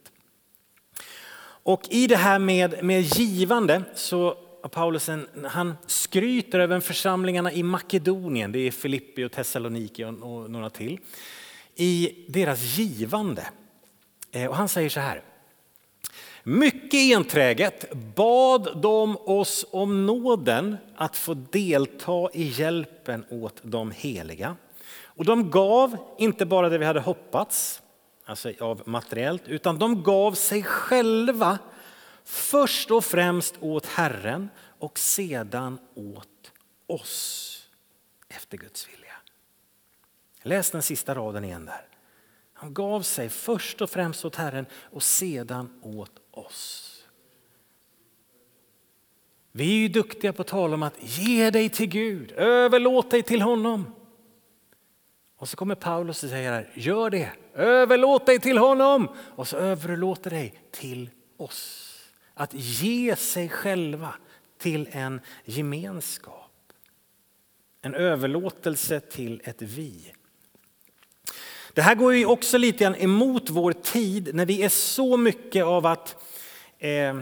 Och 1.65 1.81
i 1.89 2.07
det 2.07 2.15
här 2.15 2.39
med, 2.39 2.83
med 2.83 3.01
givande 3.01 3.83
så 3.95 4.37
Paulus 4.71 5.09
han 5.45 5.73
skryter 5.87 6.59
över 6.59 6.79
församlingarna 6.79 7.51
i 7.51 7.63
Makedonien, 7.63 8.51
det 8.51 8.59
är 8.59 8.71
Filippi 8.71 9.23
och 9.23 9.31
Thessaloniki 9.31 10.03
och, 10.03 10.09
och 10.09 10.51
några 10.51 10.69
till 10.69 10.99
i 11.75 12.25
deras 12.27 12.77
givande. 12.77 13.47
Eh, 14.31 14.49
och 14.49 14.55
han 14.55 14.69
säger 14.69 14.89
så 14.89 14.99
här. 14.99 15.23
Mycket 16.43 17.17
enträget 17.17 17.93
bad 18.15 18.81
de 18.81 19.17
oss 19.17 19.65
om 19.71 20.05
nåden 20.05 20.77
att 20.95 21.17
få 21.17 21.33
delta 21.33 22.29
i 22.33 22.43
hjälpen 22.43 23.25
åt 23.29 23.59
de 23.61 23.91
heliga. 23.91 24.55
Och 25.15 25.25
de 25.25 25.49
gav 25.49 25.97
inte 26.17 26.45
bara 26.45 26.69
det 26.69 26.77
vi 26.77 26.85
hade 26.85 26.99
hoppats, 26.99 27.81
alltså 28.25 28.51
av 28.59 28.81
materiellt, 28.85 29.47
utan 29.47 29.79
de 29.79 30.03
gav 30.03 30.33
sig 30.33 30.63
själva 30.63 31.59
först 32.23 32.91
och 32.91 33.05
främst 33.05 33.55
åt 33.59 33.85
Herren 33.85 34.49
och 34.79 34.99
sedan 34.99 35.79
åt 35.95 36.51
oss 36.87 37.49
efter 38.29 38.57
Guds 38.57 38.87
vilja. 38.89 39.02
Läs 40.43 40.71
den 40.71 40.81
sista 40.81 41.15
raden 41.15 41.43
igen 41.43 41.65
där. 41.65 41.87
Han 42.53 42.73
gav 42.73 43.01
sig 43.01 43.29
först 43.29 43.81
och 43.81 43.89
främst 43.89 44.25
åt 44.25 44.35
Herren 44.35 44.65
och 44.73 45.03
sedan 45.03 45.79
åt 45.81 46.11
oss. 46.31 46.89
Vi 49.51 49.75
är 49.75 49.79
ju 49.79 49.87
duktiga 49.87 50.33
på 50.33 50.41
att 50.41 50.47
tala 50.47 50.73
om 50.73 50.83
att 50.83 50.95
ge 50.99 51.49
dig 51.49 51.69
till 51.69 51.89
Gud, 51.89 52.31
överlåt 52.31 53.11
dig 53.11 53.23
till 53.23 53.41
honom. 53.41 53.95
Och 55.37 55.49
så 55.49 55.57
kommer 55.57 55.75
Paulus 55.75 56.23
och 56.23 56.29
säger 56.29 56.51
här, 56.51 56.71
gör 56.75 57.09
det, 57.09 57.31
överlåt 57.53 58.25
dig 58.25 58.39
till 58.39 58.57
honom. 58.57 59.09
Och 59.35 59.47
så 59.47 59.57
överlåter 59.57 60.29
dig 60.29 60.53
till 60.71 61.09
oss. 61.37 61.89
Att 62.33 62.53
ge 62.53 63.15
sig 63.15 63.49
själva 63.49 64.13
till 64.57 64.89
en 64.91 65.21
gemenskap. 65.45 66.51
En 67.81 67.95
överlåtelse 67.95 68.99
till 68.99 69.41
ett 69.43 69.61
vi. 69.61 70.13
Det 71.73 71.81
här 71.81 71.95
går 71.95 72.15
ju 72.15 72.25
också 72.25 72.57
lite 72.57 72.83
grann 72.83 72.95
emot 72.95 73.49
vår 73.49 73.73
tid 73.73 74.29
när 74.33 74.45
vi 74.45 74.63
är 74.63 74.69
så 74.69 75.17
mycket 75.17 75.65
av 75.65 75.85
att 75.85 76.15
eh, 76.79 77.19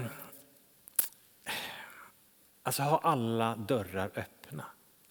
alltså 2.64 2.82
ha 2.82 3.00
alla 3.04 3.56
dörrar 3.56 4.12
öppna. 4.16 4.64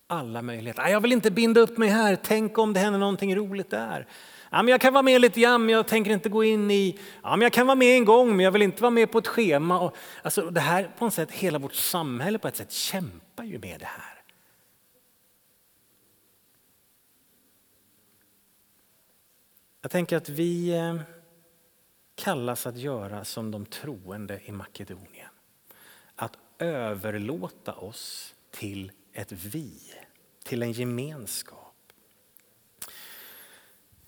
Alla 0.07 0.43
möjligheter. 0.43 0.89
Jag 0.89 1.01
vill 1.01 1.13
inte 1.13 1.31
binda 1.31 1.61
upp 1.61 1.79
mig 1.79 1.89
här, 1.89 2.19
tänk 2.23 2.59
om 2.59 2.73
det 2.73 2.81
händer 2.81 3.01
någonting 3.01 3.37
roligt 3.37 3.71
där. 3.71 4.07
Ja, 4.51 4.63
men 4.63 4.69
jag 4.69 4.81
kan 4.81 4.93
vara 4.93 5.03
med 5.03 5.21
lite 5.21 5.41
grann, 5.41 5.67
men 5.67 5.75
jag 5.75 5.89
tänker 5.89 6.11
inte 6.11 6.29
gå 6.29 6.45
in 6.45 6.71
i... 6.71 6.99
Ja, 7.23 7.31
men 7.31 7.41
jag 7.41 7.53
kan 7.53 7.67
vara 7.67 7.75
med 7.75 7.97
en 7.97 8.05
gång, 8.05 8.37
men 8.37 8.45
jag 8.45 8.53
vill 8.53 8.63
inte 8.63 8.83
vara 8.83 8.91
med 8.91 9.13
på 9.13 9.19
ett 9.19 9.27
schema. 9.27 9.81
Och, 9.81 9.97
alltså, 10.23 10.51
det 10.51 10.61
här 10.61 10.91
på 10.99 11.05
något 11.05 11.15
sätt, 11.15 11.31
hela 11.31 11.59
vårt 11.59 11.75
samhälle 11.75 12.39
på 12.39 12.49
ett 12.49 12.57
sätt 12.57 12.73
kämpar 12.73 13.45
ju 13.45 13.59
med 13.59 13.81
det 13.81 13.87
här. 13.87 14.20
Jag 19.83 19.91
tänker 19.91 20.17
att 20.17 20.29
vi 20.29 20.79
eh, 20.79 21.01
kallas 22.15 22.67
att 22.67 22.77
göra 22.77 23.25
som 23.25 23.51
de 23.51 23.67
troende 23.67 24.41
i 24.45 24.53
Makedonien. 24.53 25.29
Att 26.15 26.39
överlåta 26.59 27.75
oss 27.75 28.35
till 28.51 28.93
ett 29.13 29.33
vi, 29.33 29.73
till 30.45 30.63
en 30.63 30.73
gemenskap. 30.73 31.75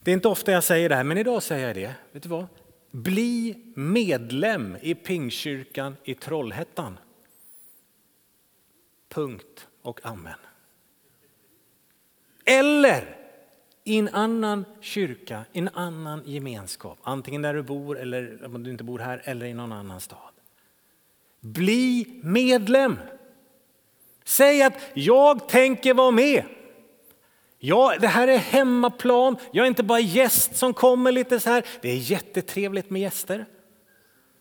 Det 0.01 0.11
är 0.11 0.13
inte 0.13 0.29
ofta 0.29 0.53
jag 0.53 0.65
säger 0.65 0.89
det 0.89 0.95
här, 0.95 1.05
men 1.05 1.19
idag 1.19 1.43
säger 1.43 1.67
jag 1.67 1.77
det. 1.77 1.95
Vet 2.13 2.23
du 2.23 2.29
vad? 2.29 2.47
Bli 2.91 3.63
medlem 3.77 4.77
i 4.81 4.95
Pingkyrkan 4.95 5.97
i 6.05 6.15
Trollhättan. 6.15 6.99
Punkt 9.09 9.69
och 9.83 10.07
amen. 10.07 10.39
Eller 12.45 13.22
i 13.85 13.99
en 13.99 14.09
annan 14.09 14.65
kyrka, 14.81 15.45
i 15.53 15.59
en 15.59 15.69
annan 15.69 16.23
gemenskap. 16.25 16.99
Antingen 17.03 17.43
där 17.43 17.55
du 17.55 17.63
bor 17.63 17.99
eller 17.99 18.45
om 18.45 18.63
du 18.63 18.71
inte 18.71 18.85
bor 18.85 18.99
här 18.99 19.23
eller 19.25 19.47
i 19.47 19.55
någon 19.55 19.73
annan 19.73 20.01
stad. 20.01 20.19
Bli 21.41 22.21
medlem. 22.23 22.99
Säg 24.25 24.63
att 24.63 24.75
jag 24.95 25.49
tänker 25.49 25.95
vara 25.95 26.11
med. 26.11 26.45
Ja, 27.59 27.95
det 28.01 28.07
här 28.07 28.29
är 28.29 28.39
hemmaplan. 28.39 29.37
Jag 29.53 29.65
är 29.65 29.69
inte 29.69 29.83
bara 29.83 30.01
gäst 30.01 30.57
som 30.57 30.75
kommer 30.75 31.13
lite 31.13 31.41
så 31.41 31.51
här. 31.51 31.65
Det 31.81 31.91
är 31.91 31.97
jättetrevligt 31.97 32.91
med 32.91 33.03
gäster. 33.03 33.47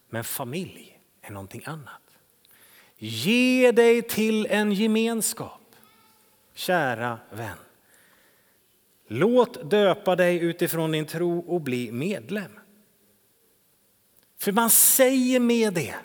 Men 0.10 0.24
familj 0.24 1.00
är 1.22 1.32
någonting 1.32 1.64
annat. 1.66 2.02
Ge 2.98 3.72
dig 3.72 4.02
till 4.02 4.46
en 4.46 4.72
gemenskap, 4.72 5.76
kära 6.54 7.20
vän. 7.32 7.58
Låt 9.14 9.70
döpa 9.70 10.16
dig 10.16 10.40
utifrån 10.40 10.92
din 10.92 11.06
tro 11.06 11.40
och 11.40 11.62
bli 11.62 11.92
medlem. 11.92 12.52
För 14.40 14.52
man 14.52 14.70
säger 14.70 15.40
med 15.40 15.74
det, 15.74 15.96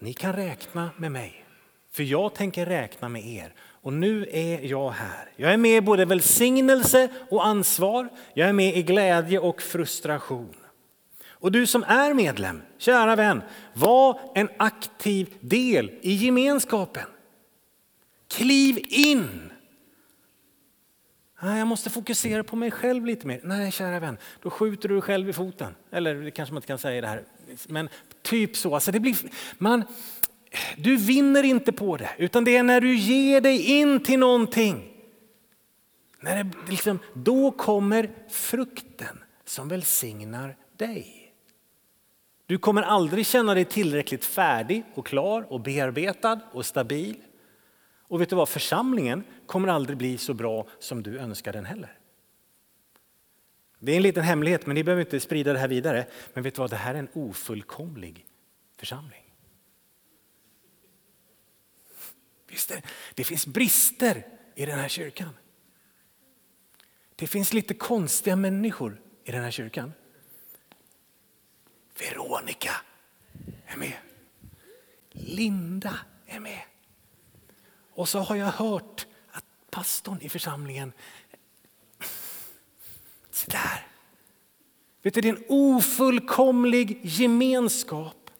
ni 0.00 0.12
kan 0.12 0.32
räkna 0.32 0.90
med 0.96 1.12
mig, 1.12 1.46
för 1.92 2.02
jag 2.02 2.34
tänker 2.34 2.66
räkna 2.66 3.08
med 3.08 3.26
er. 3.26 3.54
Och 3.58 3.92
nu 3.92 4.26
är 4.30 4.60
jag 4.60 4.90
här. 4.90 5.30
Jag 5.36 5.52
är 5.52 5.56
med 5.56 5.76
i 5.76 5.80
både 5.80 6.04
välsignelse 6.04 7.08
och 7.30 7.46
ansvar. 7.46 8.08
Jag 8.34 8.48
är 8.48 8.52
med 8.52 8.76
i 8.76 8.82
glädje 8.82 9.38
och 9.38 9.62
frustration. 9.62 10.54
Och 11.28 11.52
du 11.52 11.66
som 11.66 11.82
är 11.82 12.14
medlem, 12.14 12.62
kära 12.78 13.16
vän, 13.16 13.42
var 13.74 14.20
en 14.34 14.48
aktiv 14.56 15.34
del 15.40 15.90
i 16.02 16.12
gemenskapen. 16.12 17.06
Kliv 18.28 18.78
in 18.88 19.52
Nej, 21.42 21.58
jag 21.58 21.68
måste 21.68 21.90
fokusera 21.90 22.44
på 22.44 22.56
mig 22.56 22.70
själv 22.70 23.06
lite 23.06 23.26
mer. 23.26 23.40
Nej, 23.44 23.72
kära 23.72 24.00
vän, 24.00 24.18
då 24.42 24.50
skjuter 24.50 24.88
du 24.88 24.94
dig 24.94 25.02
själv 25.02 25.28
i 25.28 25.32
foten. 25.32 25.74
Eller 25.90 26.14
det 26.14 26.30
kanske 26.30 26.52
man 26.52 26.58
inte 26.58 26.66
kan 26.66 26.78
säga 26.78 27.00
det 27.00 27.06
här. 27.06 27.24
Men 27.68 27.88
typ 28.22 28.56
så. 28.56 28.74
Alltså 28.74 28.92
det 28.92 29.00
blir, 29.00 29.16
man, 29.58 29.84
du 30.76 30.96
vinner 30.96 31.42
inte 31.42 31.72
på 31.72 31.96
det, 31.96 32.10
utan 32.18 32.44
det 32.44 32.56
är 32.56 32.62
när 32.62 32.80
du 32.80 32.96
ger 32.96 33.40
dig 33.40 33.66
in 33.78 34.00
till 34.00 34.18
någonting. 34.18 34.92
När 36.20 36.44
det, 36.44 36.50
liksom, 36.70 36.98
då 37.12 37.50
kommer 37.50 38.10
frukten 38.28 39.18
som 39.44 39.68
välsignar 39.68 40.56
dig. 40.76 41.32
Du 42.46 42.58
kommer 42.58 42.82
aldrig 42.82 43.26
känna 43.26 43.54
dig 43.54 43.64
tillräckligt 43.64 44.24
färdig 44.24 44.84
och 44.94 45.06
klar 45.06 45.46
och 45.52 45.60
bearbetad 45.60 46.40
och 46.52 46.66
stabil. 46.66 47.16
Och 48.08 48.20
vet 48.20 48.30
du 48.30 48.36
vad, 48.36 48.48
församlingen 48.48 49.24
kommer 49.46 49.68
aldrig 49.68 49.98
bli 49.98 50.18
så 50.18 50.34
bra 50.34 50.66
som 50.78 51.02
du 51.02 51.18
önskar 51.18 51.52
den 51.52 51.64
heller. 51.64 51.98
Det 53.78 53.92
är 53.92 53.96
en 53.96 54.02
liten 54.02 54.24
hemlighet, 54.24 54.66
men 54.66 54.74
ni 54.74 54.84
behöver 54.84 55.02
inte 55.02 55.20
sprida 55.20 55.52
det 55.52 55.58
här 55.58 55.68
vidare. 55.68 56.06
Men 56.34 56.42
vet 56.42 56.54
du 56.54 56.60
vad, 56.60 56.70
det 56.70 56.76
här 56.76 56.94
är 56.94 56.98
en 56.98 57.08
ofullkomlig 57.12 58.26
församling. 58.76 59.34
Visst 62.48 62.68
det, 62.68 62.82
det 63.14 63.24
finns 63.24 63.46
brister 63.46 64.26
i 64.54 64.66
den 64.66 64.78
här 64.78 64.88
kyrkan. 64.88 65.30
Det 67.16 67.26
finns 67.26 67.52
lite 67.52 67.74
konstiga 67.74 68.36
människor 68.36 69.00
i 69.24 69.32
den 69.32 69.42
här 69.42 69.50
kyrkan. 69.50 69.92
Veronica 71.98 72.72
är 73.66 73.76
med. 73.76 73.96
Linda 75.10 75.98
är 76.26 76.40
med. 76.40 76.62
Och 77.96 78.08
så 78.08 78.18
har 78.18 78.36
jag 78.36 78.46
hört 78.46 79.06
att 79.30 79.44
pastorn 79.70 80.18
i 80.20 80.28
församlingen, 80.28 80.92
se 83.30 83.50
där. 83.50 83.86
Vet 85.02 85.14
du, 85.14 85.20
det 85.20 85.28
är 85.28 85.36
en 85.36 85.44
ofullkomlig 85.48 87.00
gemenskap. 87.02 88.30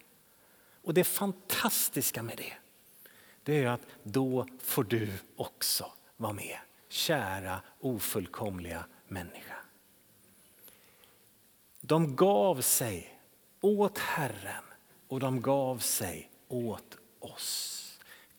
Och 0.82 0.94
det 0.94 1.04
fantastiska 1.04 2.22
med 2.22 2.36
det, 2.36 2.52
det 3.42 3.62
är 3.62 3.66
att 3.66 3.86
då 4.02 4.46
får 4.58 4.84
du 4.84 5.12
också 5.36 5.92
vara 6.16 6.32
med. 6.32 6.58
Kära 6.88 7.60
ofullkomliga 7.80 8.86
människa. 9.08 9.56
De 11.80 12.16
gav 12.16 12.60
sig 12.60 13.20
åt 13.60 13.98
Herren 13.98 14.64
och 15.08 15.20
de 15.20 15.40
gav 15.40 15.78
sig 15.78 16.30
åt 16.48 16.96
oss. 17.18 17.75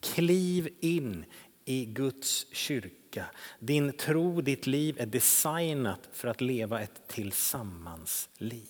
Kliv 0.02 0.70
in 0.80 1.26
i 1.66 1.86
Guds 1.86 2.46
kyrka. 2.52 3.26
Din 3.60 3.94
tro, 3.94 4.42
ditt 4.42 4.68
liv 4.68 4.96
är 5.00 5.06
designat 5.06 6.00
för 6.14 6.28
att 6.28 6.42
leva 6.42 6.82
ett 6.82 7.08
tillsammansliv. 7.08 8.68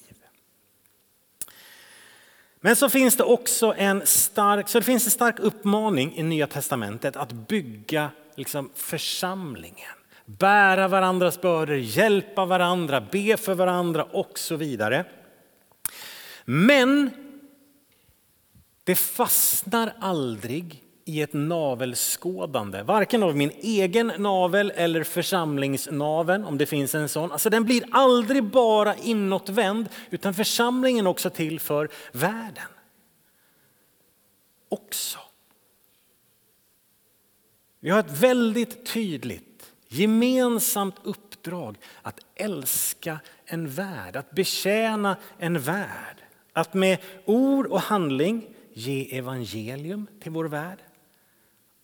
Men 2.61 2.75
så 2.75 2.89
finns 2.89 3.17
det 3.17 3.23
också 3.23 3.73
en 3.77 4.05
stark, 4.05 4.69
så 4.69 4.79
det 4.79 4.85
finns 4.85 5.05
en 5.05 5.11
stark 5.11 5.39
uppmaning 5.39 6.17
i 6.17 6.23
Nya 6.23 6.47
Testamentet 6.47 7.15
att 7.15 7.31
bygga 7.31 8.11
liksom 8.35 8.69
församlingen. 8.75 9.95
Bära 10.25 10.87
varandras 10.87 11.41
bördor, 11.41 11.77
hjälpa 11.77 12.45
varandra, 12.45 13.01
be 13.11 13.37
för 13.37 13.53
varandra 13.53 14.03
och 14.03 14.39
så 14.39 14.55
vidare. 14.55 15.05
Men 16.45 17.09
det 18.83 18.95
fastnar 18.95 19.93
aldrig 19.99 20.86
i 21.07 21.21
ett 21.21 21.33
navelskådande, 21.33 22.83
varken 22.83 23.23
av 23.23 23.35
min 23.35 23.51
egen 23.59 24.07
navel 24.17 24.71
eller 24.75 25.03
församlingsnaveln 25.03 26.45
om 26.45 26.57
det 26.57 26.65
finns 26.65 26.95
en 26.95 27.09
sån. 27.09 27.31
Alltså 27.31 27.49
den 27.49 27.63
blir 27.63 27.83
aldrig 27.91 28.43
bara 28.43 28.95
inåtvänd 28.95 29.89
utan 30.09 30.33
församlingen 30.33 31.05
är 31.05 31.09
också 31.09 31.29
till 31.29 31.59
för 31.59 31.89
världen. 32.11 32.67
Också. 34.69 35.19
Vi 37.79 37.89
har 37.89 37.99
ett 37.99 38.21
väldigt 38.21 38.85
tydligt 38.85 39.71
gemensamt 39.87 40.95
uppdrag 41.03 41.77
att 42.01 42.19
älska 42.35 43.19
en 43.45 43.69
värld, 43.69 44.15
att 44.15 44.31
betjäna 44.31 45.17
en 45.37 45.59
värld. 45.59 46.17
Att 46.53 46.73
med 46.73 46.97
ord 47.25 47.67
och 47.67 47.81
handling 47.81 48.47
ge 48.73 49.17
evangelium 49.17 50.07
till 50.19 50.31
vår 50.31 50.45
värld. 50.45 50.79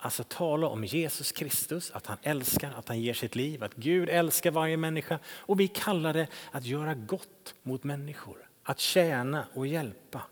Alltså 0.04 0.24
tala 0.24 0.66
om 0.66 0.84
Jesus 0.84 1.32
Kristus, 1.32 1.90
att 1.90 2.06
han 2.06 2.16
älskar, 2.22 2.72
att 2.76 2.88
han 2.88 3.00
ger 3.00 3.14
sitt 3.14 3.36
liv, 3.36 3.64
att 3.64 3.74
Gud 3.74 4.08
älskar 4.08 4.50
varje 4.50 4.76
människa. 4.76 5.18
Och 5.26 5.60
vi 5.60 5.68
kallar 5.68 6.12
det 6.12 6.26
att 6.50 6.64
göra 6.64 6.94
gott 6.94 7.54
mot 7.62 7.84
människor, 7.84 8.48
att 8.62 8.80
tjäna 8.80 9.46
och 9.54 9.66
hjälpa. 9.66 10.22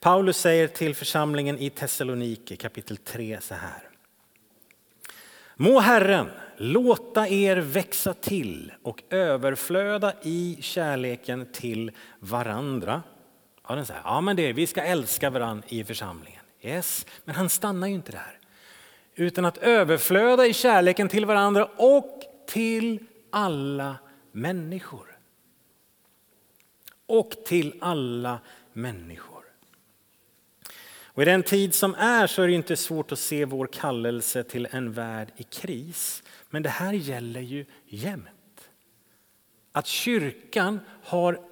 Paulus 0.00 0.36
säger 0.36 0.68
till 0.68 0.94
församlingen 0.94 1.58
i 1.58 1.70
Thessaloniki 1.70 2.56
kapitel 2.56 2.96
3 2.96 3.38
så 3.40 3.54
här. 3.54 3.88
Må 5.56 5.80
Herren 5.80 6.30
låta 6.56 7.28
er 7.28 7.56
växa 7.56 8.14
till 8.14 8.72
och 8.82 9.02
överflöda 9.10 10.12
i 10.22 10.58
kärleken 10.60 11.52
till 11.52 11.90
varandra. 12.18 13.02
Ja, 13.68 13.74
den 13.74 13.86
säger, 13.86 14.02
ja 14.04 14.20
men 14.20 14.36
det, 14.36 14.52
vi 14.52 14.66
ska 14.66 14.82
älska 14.82 15.30
varandra 15.30 15.68
i 15.68 15.84
församlingen. 15.84 16.37
Yes, 16.60 17.06
men 17.24 17.34
han 17.34 17.48
stannar 17.48 17.86
ju 17.86 17.94
inte 17.94 18.12
där. 18.12 18.38
Utan 19.14 19.44
att 19.44 19.58
överflöda 19.58 20.46
i 20.46 20.54
kärleken 20.54 21.08
till 21.08 21.26
varandra 21.26 21.64
och 21.76 22.22
till 22.46 23.06
alla 23.30 23.96
människor. 24.32 25.18
Och 27.06 27.30
till 27.46 27.74
alla 27.80 28.40
människor. 28.72 29.44
Och 31.18 31.22
I 31.22 31.24
den 31.24 31.42
tid 31.42 31.74
som 31.74 31.94
är 31.94 32.26
så 32.26 32.42
är 32.42 32.46
det 32.46 32.52
inte 32.52 32.76
svårt 32.76 33.12
att 33.12 33.18
se 33.18 33.44
vår 33.44 33.66
kallelse 33.66 34.44
till 34.44 34.68
en 34.70 34.92
värld 34.92 35.32
i 35.36 35.42
kris. 35.42 36.22
Men 36.50 36.62
det 36.62 36.68
här 36.68 36.92
gäller 36.92 37.40
ju 37.40 37.64
jämt. 37.86 38.70
Att 39.72 39.86
kyrkan 39.86 40.80
har 41.02 41.47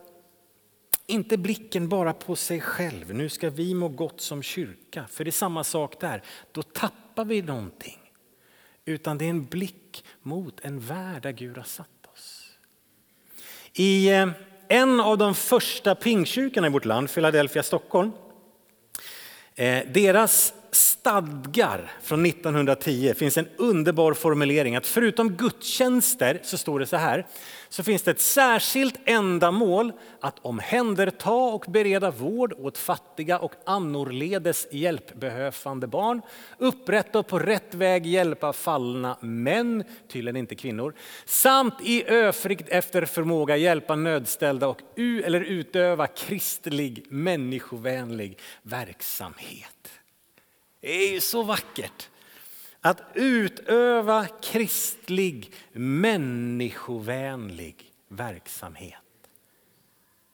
inte 1.07 1.39
blicken 1.39 1.89
bara 1.89 2.13
på 2.13 2.37
sig 2.37 2.61
själv. 2.61 3.15
Nu 3.15 3.29
ska 3.29 3.51
vi 3.51 3.75
må 3.75 3.89
gott 3.89 4.21
som 4.21 4.43
kyrka. 4.43 5.07
För 5.11 5.25
det 5.25 5.31
är 5.31 5.33
samma 5.33 5.65
sak 5.65 6.01
där. 6.01 6.23
Då 6.53 6.63
tappar 6.63 7.25
vi 7.25 7.43
någonting. 7.43 7.99
Utan 8.85 9.19
det 9.19 9.25
är 9.25 9.31
en 9.31 9.45
blick 9.45 10.05
mot 10.23 10.61
en 10.61 10.81
värld 10.81 11.23
där 11.23 11.33
Gud 11.33 11.57
har 11.57 11.65
satt 11.65 12.07
oss. 12.13 12.53
I 13.73 14.09
eh, 14.09 14.29
en 14.69 15.01
av 15.01 15.19
de 15.19 15.35
första 15.35 15.95
pingkyrkorna 15.95 16.67
i 16.67 16.71
vårt 16.71 16.85
land, 16.85 17.11
Philadelphia, 17.11 17.63
Stockholm. 17.63 18.13
Eh, 19.55 19.87
deras 19.95 20.55
stadgar 21.07 21.93
från 22.03 22.27
1910 22.27 23.15
finns 23.15 23.37
en 23.37 23.49
underbar 23.57 24.15
formulering 24.15 24.77
att 24.77 24.87
förutom 24.87 25.29
gudstjänster 25.29 26.41
så 26.43 26.59
står 26.59 26.81
det 26.81 26.87
så 26.87 26.97
här 26.97 27.27
så 27.69 27.83
finns 27.83 28.03
det 28.03 28.11
ett 28.11 28.21
särskilt 28.21 29.01
ändamål 29.05 29.93
att 30.21 30.39
omhänderta 30.39 31.33
och 31.33 31.65
bereda 31.69 32.11
vård 32.11 32.53
åt 32.53 32.79
fattiga 32.79 33.39
och 33.39 33.53
annorledes 33.67 34.67
hjälpbehövande 34.73 35.87
barn, 35.87 36.23
upprätta 36.59 37.19
och 37.19 37.27
på 37.27 37.39
rätt 37.39 37.75
väg 37.75 38.07
hjälpa 38.07 38.53
fallna 38.53 39.17
män, 39.21 39.85
tydligen 40.09 40.37
inte 40.37 40.55
kvinnor, 40.55 40.95
samt 41.25 41.75
i 41.83 42.05
övrigt 42.09 42.69
efter 42.69 43.05
förmåga 43.05 43.57
hjälpa 43.57 43.97
nödställda 43.97 44.69
och 44.69 44.81
u 44.97 45.23
eller 45.23 45.41
utöva 45.41 46.07
kristlig 46.07 47.07
människovänlig 47.11 48.39
verksamhet. 48.63 49.96
Det 50.81 50.91
är 50.91 51.13
ju 51.13 51.21
så 51.21 51.43
vackert. 51.43 52.09
Att 52.81 53.03
utöva 53.15 54.27
kristlig, 54.27 55.53
människovänlig 55.73 57.93
verksamhet. 58.09 59.01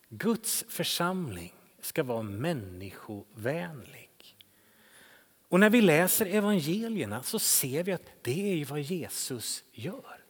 Guds 0.08 0.64
församling 0.68 1.52
ska 1.80 2.02
vara 2.02 2.22
människovänlig. 2.22 4.08
Och 5.48 5.60
när 5.60 5.70
vi 5.70 5.80
läser 5.80 6.26
evangelierna 6.26 7.22
så 7.22 7.38
ser 7.38 7.84
vi 7.84 7.92
att 7.92 8.10
det 8.22 8.60
är 8.60 8.64
vad 8.64 8.80
Jesus 8.80 9.64
gör. 9.72 10.24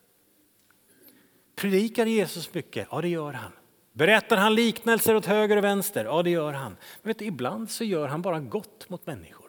Predikar 1.55 2.07
Jesus 2.07 2.55
mycket? 2.55 2.89
Ja, 2.91 3.01
det 3.01 3.09
gör 3.09 3.33
han. 3.33 3.53
Berättar 3.93 4.37
han 4.37 4.55
liknelser 4.55 5.15
åt 5.15 5.27
höger 5.27 5.57
och 5.57 5.65
vänster? 5.65 6.05
Ja, 6.05 6.23
det 6.23 6.31
gör 6.31 6.53
han. 6.53 6.77
Men 7.03 7.11
vet 7.11 7.19
du, 7.19 7.25
ibland 7.25 7.71
så 7.71 7.85
gör 7.85 8.09
han 8.09 8.23
bara 8.23 8.41
gott 8.41 8.89
mot 8.89 9.07
människor. 9.07 9.42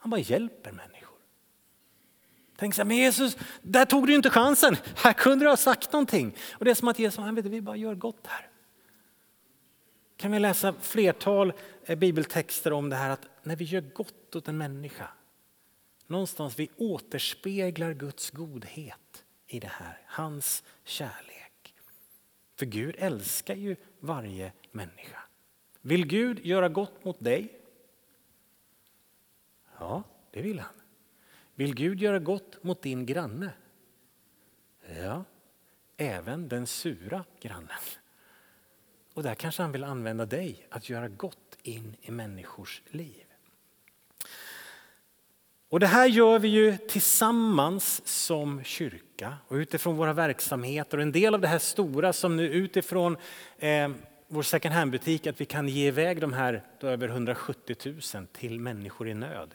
Han 0.00 0.10
bara 0.10 0.20
hjälper 0.20 0.72
människor. 0.72 1.18
Tänk 2.56 2.74
så 2.74 2.80
här, 2.80 2.86
men 2.86 2.96
Jesus, 2.96 3.36
där 3.62 3.84
tog 3.84 4.06
du 4.06 4.14
inte 4.14 4.30
chansen. 4.30 4.76
Här 4.96 5.12
kunde 5.12 5.44
du 5.44 5.48
ha 5.48 5.56
sagt 5.56 5.92
någonting. 5.92 6.36
Och 6.52 6.64
det 6.64 6.70
är 6.70 6.74
som 6.74 6.88
att 6.88 6.98
Jesus, 6.98 7.18
han 7.18 7.34
vet, 7.34 7.46
vi 7.46 7.60
bara 7.60 7.76
gör 7.76 7.94
gott 7.94 8.26
här. 8.26 8.48
Kan 10.16 10.32
vi 10.32 10.38
läsa 10.38 10.74
flertal 10.80 11.52
eh, 11.84 11.98
bibeltexter 11.98 12.72
om 12.72 12.90
det 12.90 12.96
här 12.96 13.10
att 13.10 13.26
när 13.42 13.56
vi 13.56 13.64
gör 13.64 13.80
gott 13.80 14.36
åt 14.36 14.48
en 14.48 14.58
människa, 14.58 15.08
någonstans 16.06 16.58
vi 16.58 16.70
återspeglar 16.76 17.92
Guds 17.92 18.30
godhet 18.30 19.24
i 19.46 19.60
det 19.60 19.70
här, 19.72 20.00
hans 20.06 20.62
kärlek. 20.84 21.74
För 22.58 22.66
Gud 22.66 22.94
älskar 22.98 23.54
ju 23.54 23.76
varje 24.00 24.52
människa. 24.72 25.18
Vill 25.80 26.06
Gud 26.06 26.46
göra 26.46 26.68
gott 26.68 27.04
mot 27.04 27.20
dig? 27.20 27.59
Ja, 29.80 30.02
det 30.30 30.42
vill 30.42 30.58
han. 30.58 30.74
Vill 31.54 31.74
Gud 31.74 32.00
göra 32.00 32.18
gott 32.18 32.62
mot 32.64 32.82
din 32.82 33.06
granne? 33.06 33.52
Ja, 35.02 35.24
även 35.96 36.48
den 36.48 36.66
sura 36.66 37.24
grannen. 37.40 37.68
Och 39.14 39.22
där 39.22 39.34
kanske 39.34 39.62
han 39.62 39.72
vill 39.72 39.84
använda 39.84 40.26
dig 40.26 40.66
att 40.70 40.88
göra 40.88 41.08
gott 41.08 41.58
in 41.62 41.96
i 42.00 42.10
människors 42.10 42.82
liv. 42.90 43.24
Och 45.68 45.80
det 45.80 45.86
här 45.86 46.06
gör 46.06 46.38
vi 46.38 46.48
ju 46.48 46.76
tillsammans 46.76 48.06
som 48.06 48.64
kyrka 48.64 49.34
och 49.48 49.54
utifrån 49.54 49.96
våra 49.96 50.12
verksamheter. 50.12 50.96
Och 50.96 51.02
en 51.02 51.12
del 51.12 51.34
av 51.34 51.40
det 51.40 51.48
här 51.48 51.58
stora 51.58 52.12
som 52.12 52.36
nu 52.36 52.48
utifrån 52.48 53.16
eh, 53.58 53.90
vår 54.28 54.42
second 54.42 54.74
hand-butik 54.74 55.26
att 55.26 55.40
vi 55.40 55.44
kan 55.44 55.68
ge 55.68 55.88
iväg 55.88 56.20
de 56.20 56.32
här 56.32 56.64
över 56.80 57.08
170 57.08 57.76
000 58.14 58.26
till 58.26 58.60
människor 58.60 59.08
i 59.08 59.14
nöd. 59.14 59.54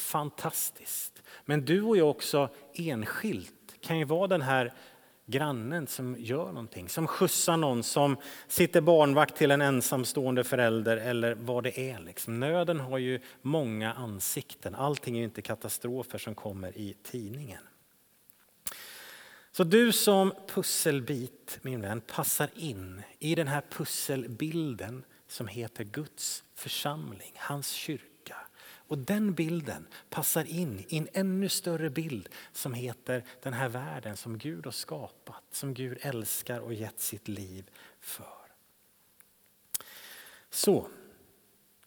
Fantastiskt. 0.00 1.22
Men 1.44 1.64
du 1.64 1.82
och 1.82 1.96
jag 1.96 2.10
också 2.10 2.48
enskilt 2.74 3.52
kan 3.80 3.98
ju 3.98 4.04
vara 4.04 4.26
den 4.26 4.42
här 4.42 4.74
grannen 5.26 5.86
som 5.86 6.16
gör 6.18 6.46
någonting, 6.46 6.88
som 6.88 7.06
skjutsar 7.06 7.56
någon, 7.56 7.82
som 7.82 8.16
sitter 8.48 8.80
barnvakt 8.80 9.36
till 9.36 9.50
en 9.50 9.60
ensamstående 9.60 10.44
förälder 10.44 10.96
eller 10.96 11.34
vad 11.34 11.64
det 11.64 11.90
är. 11.90 11.98
Liksom. 11.98 12.40
Nöden 12.40 12.80
har 12.80 12.98
ju 12.98 13.20
många 13.42 13.92
ansikten. 13.92 14.74
Allting 14.74 15.14
är 15.14 15.18
ju 15.18 15.24
inte 15.24 15.42
katastrofer 15.42 16.18
som 16.18 16.34
kommer 16.34 16.78
i 16.78 16.96
tidningen. 17.02 17.62
Så 19.52 19.64
du 19.64 19.92
som 19.92 20.32
pusselbit, 20.48 21.58
min 21.62 21.80
vän, 21.80 22.00
passar 22.00 22.48
in 22.54 23.02
i 23.18 23.34
den 23.34 23.48
här 23.48 23.62
pusselbilden 23.70 25.04
som 25.28 25.48
heter 25.48 25.84
Guds 25.84 26.44
församling, 26.54 27.32
hans 27.36 27.70
kyrka. 27.70 28.07
Och 28.88 28.98
den 28.98 29.34
bilden 29.34 29.86
passar 30.10 30.44
in 30.44 30.84
i 30.88 30.98
en 30.98 31.08
ännu 31.12 31.48
större 31.48 31.90
bild 31.90 32.28
som 32.52 32.74
heter 32.74 33.24
den 33.42 33.52
här 33.52 33.68
världen 33.68 34.16
som 34.16 34.38
Gud 34.38 34.64
har 34.64 34.72
skapat, 34.72 35.42
som 35.50 35.74
Gud 35.74 35.98
älskar 36.00 36.60
och 36.60 36.74
gett 36.74 37.00
sitt 37.00 37.28
liv 37.28 37.70
för. 38.00 38.26
Så, 40.50 40.88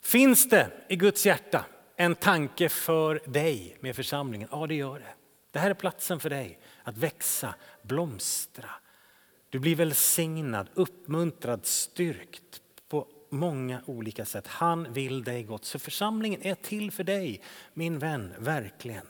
finns 0.01 0.49
det 0.49 0.71
i 0.89 0.95
Guds 0.95 1.25
hjärta 1.25 1.65
en 1.95 2.15
tanke 2.15 2.69
för 2.69 3.21
dig 3.25 3.77
med 3.79 3.95
församlingen? 3.95 4.49
Ja, 4.51 4.67
det 4.67 4.75
gör 4.75 4.99
det. 4.99 5.13
Det 5.51 5.59
här 5.59 5.69
är 5.69 5.73
platsen 5.73 6.19
för 6.19 6.29
dig 6.29 6.59
att 6.83 6.97
växa, 6.97 7.55
blomstra. 7.81 8.69
Du 9.49 9.59
blir 9.59 9.75
välsignad, 9.75 10.69
uppmuntrad, 10.73 11.65
styrkt 11.65 12.60
många 13.31 13.81
olika 13.85 14.25
sätt. 14.25 14.47
Han 14.47 14.93
vill 14.93 15.23
dig 15.23 15.43
gott. 15.43 15.65
Så 15.65 15.79
församlingen 15.79 16.41
är 16.41 16.55
till 16.55 16.91
för 16.91 17.03
dig, 17.03 17.41
min 17.73 17.99
vän, 17.99 18.33
verkligen. 18.39 19.05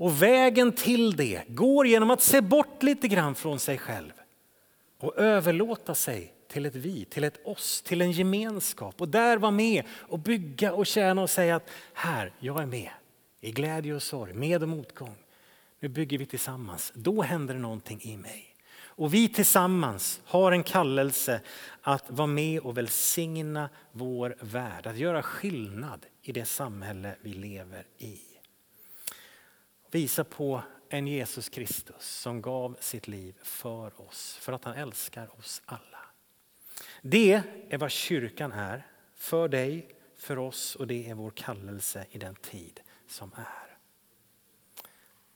Och 0.00 0.22
vägen 0.22 0.72
till 0.72 1.16
det 1.16 1.42
går 1.48 1.86
genom 1.86 2.10
att 2.10 2.22
se 2.22 2.40
bort 2.40 2.82
lite 2.82 3.08
grann 3.08 3.34
från 3.34 3.58
sig 3.58 3.78
själv 3.78 4.12
och 4.98 5.18
överlåta 5.18 5.94
sig 5.94 6.32
till 6.48 6.66
ett 6.66 6.76
vi, 6.76 7.04
till 7.04 7.24
ett 7.24 7.46
oss, 7.46 7.82
till 7.82 8.00
en 8.00 8.12
gemenskap 8.12 9.00
och 9.00 9.08
där 9.08 9.38
vara 9.38 9.50
med 9.50 9.84
och 9.90 10.18
bygga 10.18 10.72
och 10.72 10.86
tjäna 10.86 11.22
och 11.22 11.30
säga 11.30 11.56
att 11.56 11.70
här, 11.94 12.32
jag 12.38 12.62
är 12.62 12.66
med 12.66 12.90
i 13.40 13.50
glädje 13.50 13.94
och 13.94 14.02
sorg, 14.02 14.32
med 14.32 14.62
och 14.62 14.68
motgång. 14.68 15.16
Nu 15.80 15.88
bygger 15.88 16.18
vi 16.18 16.26
tillsammans. 16.26 16.92
Då 16.94 17.22
händer 17.22 17.54
det 17.54 17.60
någonting 17.60 18.00
i 18.02 18.16
mig. 18.16 18.49
Och 19.00 19.14
vi 19.14 19.28
tillsammans 19.28 20.20
har 20.24 20.52
en 20.52 20.62
kallelse 20.62 21.40
att 21.82 22.10
vara 22.10 22.26
med 22.26 22.60
och 22.60 22.78
välsigna 22.78 23.70
vår 23.92 24.36
värld, 24.40 24.86
att 24.86 24.96
göra 24.96 25.22
skillnad 25.22 26.06
i 26.22 26.32
det 26.32 26.44
samhälle 26.44 27.16
vi 27.20 27.32
lever 27.32 27.86
i. 27.98 28.20
Visa 29.90 30.24
på 30.24 30.62
en 30.88 31.06
Jesus 31.06 31.48
Kristus 31.48 32.02
som 32.02 32.42
gav 32.42 32.76
sitt 32.80 33.08
liv 33.08 33.34
för 33.42 34.00
oss, 34.00 34.38
för 34.40 34.52
att 34.52 34.64
han 34.64 34.74
älskar 34.74 35.38
oss 35.38 35.62
alla. 35.64 36.04
Det 37.02 37.42
är 37.70 37.78
vad 37.78 37.90
kyrkan 37.90 38.52
är, 38.52 38.86
för 39.16 39.48
dig, 39.48 39.88
för 40.16 40.38
oss 40.38 40.76
och 40.76 40.86
det 40.86 41.10
är 41.10 41.14
vår 41.14 41.30
kallelse 41.30 42.06
i 42.10 42.18
den 42.18 42.34
tid 42.34 42.80
som 43.08 43.32
är. 43.36 43.76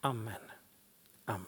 Amen. 0.00 0.53